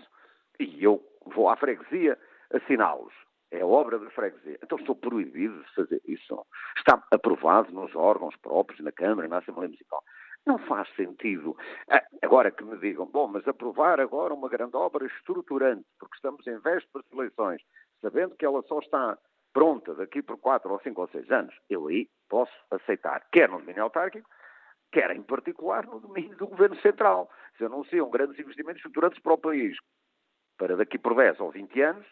[0.60, 1.02] E eu
[1.34, 2.18] vou à freguesia
[2.52, 3.12] assiná-los.
[3.51, 4.59] É obra da freguesia.
[4.62, 6.47] Então estou proibido de fazer isso.
[6.76, 10.02] Está aprovado nos órgãos próprios, na Câmara, na Assembleia Municipal.
[10.47, 11.56] Não faz sentido.
[11.90, 16.47] Ah, agora que me digam, bom, mas aprovar agora uma grande obra estruturante, porque estamos
[16.47, 17.60] em vésperas de eleições,
[18.01, 19.18] sabendo que ela só está
[19.52, 23.59] pronta daqui por quatro ou cinco ou seis anos, eu aí posso aceitar, quer no
[23.59, 24.28] domínio autárquico,
[24.93, 27.28] quer em particular no domínio do Governo Central.
[27.59, 29.77] Se anunciam grandes investimentos estruturantes para o país
[30.59, 32.06] para daqui por 10 ou 20 anos,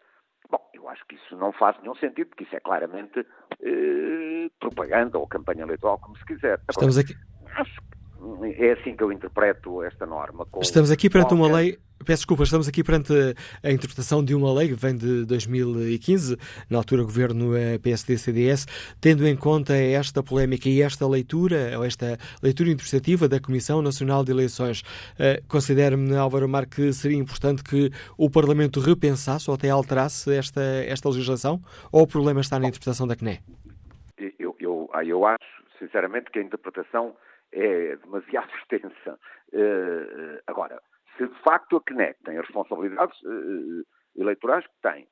[0.51, 3.27] bom, eu acho que isso não faz nenhum sentido, porque isso é claramente
[3.61, 6.55] eh, propaganda ou campanha eleitoral, como se quiser.
[6.55, 7.15] Agora, Estamos aqui.
[7.57, 7.81] Acho
[8.59, 10.47] é assim que eu interpreto esta norma.
[10.61, 11.45] Estamos aqui perante qualquer...
[11.45, 11.79] uma lei.
[12.05, 13.13] Peço desculpa, estamos aqui perante
[13.63, 16.37] a, interpretação de uma lei que vem de 2015,
[16.69, 18.67] na altura governo eh, PSD-CDS,
[19.01, 24.23] tendo em conta esta polémica e esta leitura, ou esta leitura interpretativa da Comissão Nacional
[24.23, 24.83] de Eleições.
[25.13, 30.61] Uh, Considera-me, Álvaro Mar, que seria importante que o Parlamento repensasse ou até alterasse esta,
[30.87, 31.61] esta legislação?
[31.91, 33.41] Ou o problema está na interpretação da CNE?
[34.39, 37.15] Eu, eu, eu acho sinceramente que a interpretação
[37.55, 39.19] é demasiado extensa.
[39.53, 40.81] Uh, agora,
[41.17, 43.85] se de facto a CNEC tem as responsabilidades uh,
[44.17, 45.09] eleitorais que tem,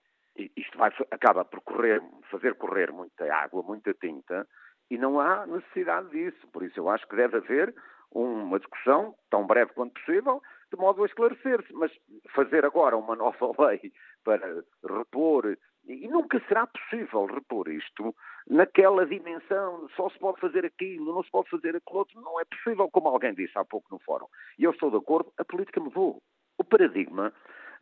[0.57, 4.47] isto vai, acaba por correr, fazer correr muita água, muita tinta,
[4.91, 6.47] e não há necessidade disso.
[6.53, 7.75] Por isso eu acho que deve haver
[8.11, 11.73] uma discussão, tão breve quanto possível, de modo a esclarecer-se.
[11.73, 11.91] Mas
[12.35, 13.93] fazer agora uma nova lei
[14.25, 15.57] para repor,
[15.87, 18.15] e nunca será possível repor isto
[18.49, 22.45] naquela dimensão, só se pode fazer aquilo, não se pode fazer aquilo outro, não é
[22.45, 24.27] possível, como alguém disse há pouco no fórum.
[24.59, 26.23] E eu estou de acordo, a política mudou.
[26.59, 27.33] O paradigma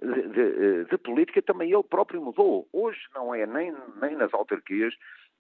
[0.01, 2.67] de, de, de, política também ele próprio mudou.
[2.73, 4.95] Hoje não é nem, nem nas autarquias.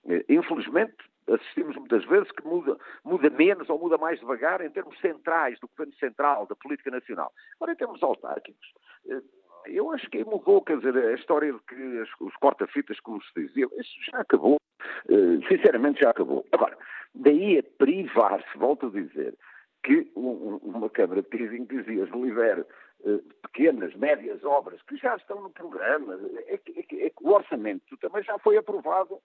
[0.06, 0.96] Eh, infelizmente,
[1.28, 5.68] assistimos muitas vezes que muda, muda menos ou muda mais devagar em termos centrais, do
[5.68, 7.32] governo central, da política nacional.
[7.56, 8.72] Agora, em termos autárquicos,
[9.08, 9.20] eh,
[9.66, 13.66] eu acho que mudou, quer dizer, a história de que os corta-fitas, como se dizia,
[13.78, 14.58] isso já acabou.
[15.08, 16.46] Eh, sinceramente, já acabou.
[16.52, 16.76] Agora,
[17.14, 19.34] daí a privar-se, volto a dizer,
[19.82, 22.64] que uma Câmara de Crising dizia, libere
[23.04, 27.22] eh, pequenas, médias obras que já estão no programa, é que, é que, é que
[27.22, 29.18] o orçamento também já foi aprovado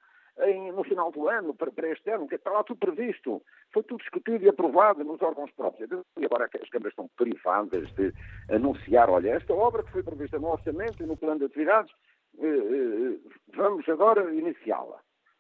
[0.44, 3.42] em, no final do ano, para, para este ano, que está lá tudo previsto.
[3.72, 5.90] Foi tudo discutido e aprovado nos órgãos próprios.
[6.18, 8.14] E agora as câmaras estão privadas de
[8.50, 11.94] anunciar, olha, esta obra que foi prevista no orçamento e no plano de atividades,
[12.40, 13.18] eh, eh,
[13.56, 15.00] vamos agora iniciá-la.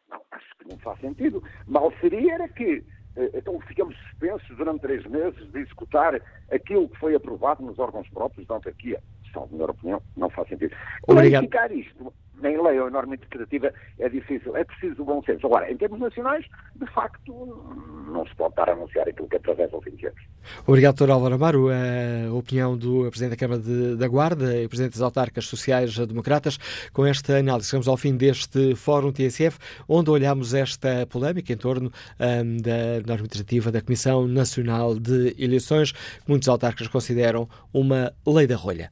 [0.09, 1.43] Não, acho que não faz sentido.
[1.67, 2.83] Mal seria era que
[3.17, 8.07] eh, então ficamos suspensos durante três meses de executar aquilo que foi aprovado nos órgãos
[8.09, 9.01] próprios da autarquia.
[9.33, 10.73] Salvo minha opinião, não faz sentido.
[11.07, 11.41] Obrigado.
[11.41, 14.55] Verificar isto nem lei ou norma interpretativa é difícil.
[14.55, 15.45] É preciso o bom senso.
[15.45, 16.45] Agora, em termos nacionais,
[16.75, 17.33] de facto,
[18.07, 20.21] não se pode estar a anunciar aquilo que atravessa o fim de anos.
[20.67, 21.11] Obrigado, Dr.
[21.11, 21.69] Álvaro Amaro.
[21.69, 26.57] A opinião do Presidente da Câmara de, da Guarda e Presidente das Autarcas Sociais Democratas.
[26.93, 29.57] Com esta análise, chegamos ao fim deste Fórum TSF,
[29.87, 35.91] onde olhamos esta polémica em torno um, da norma interpretativa da Comissão Nacional de Eleições,
[35.91, 38.91] que muitos autarcas consideram uma lei da rolha.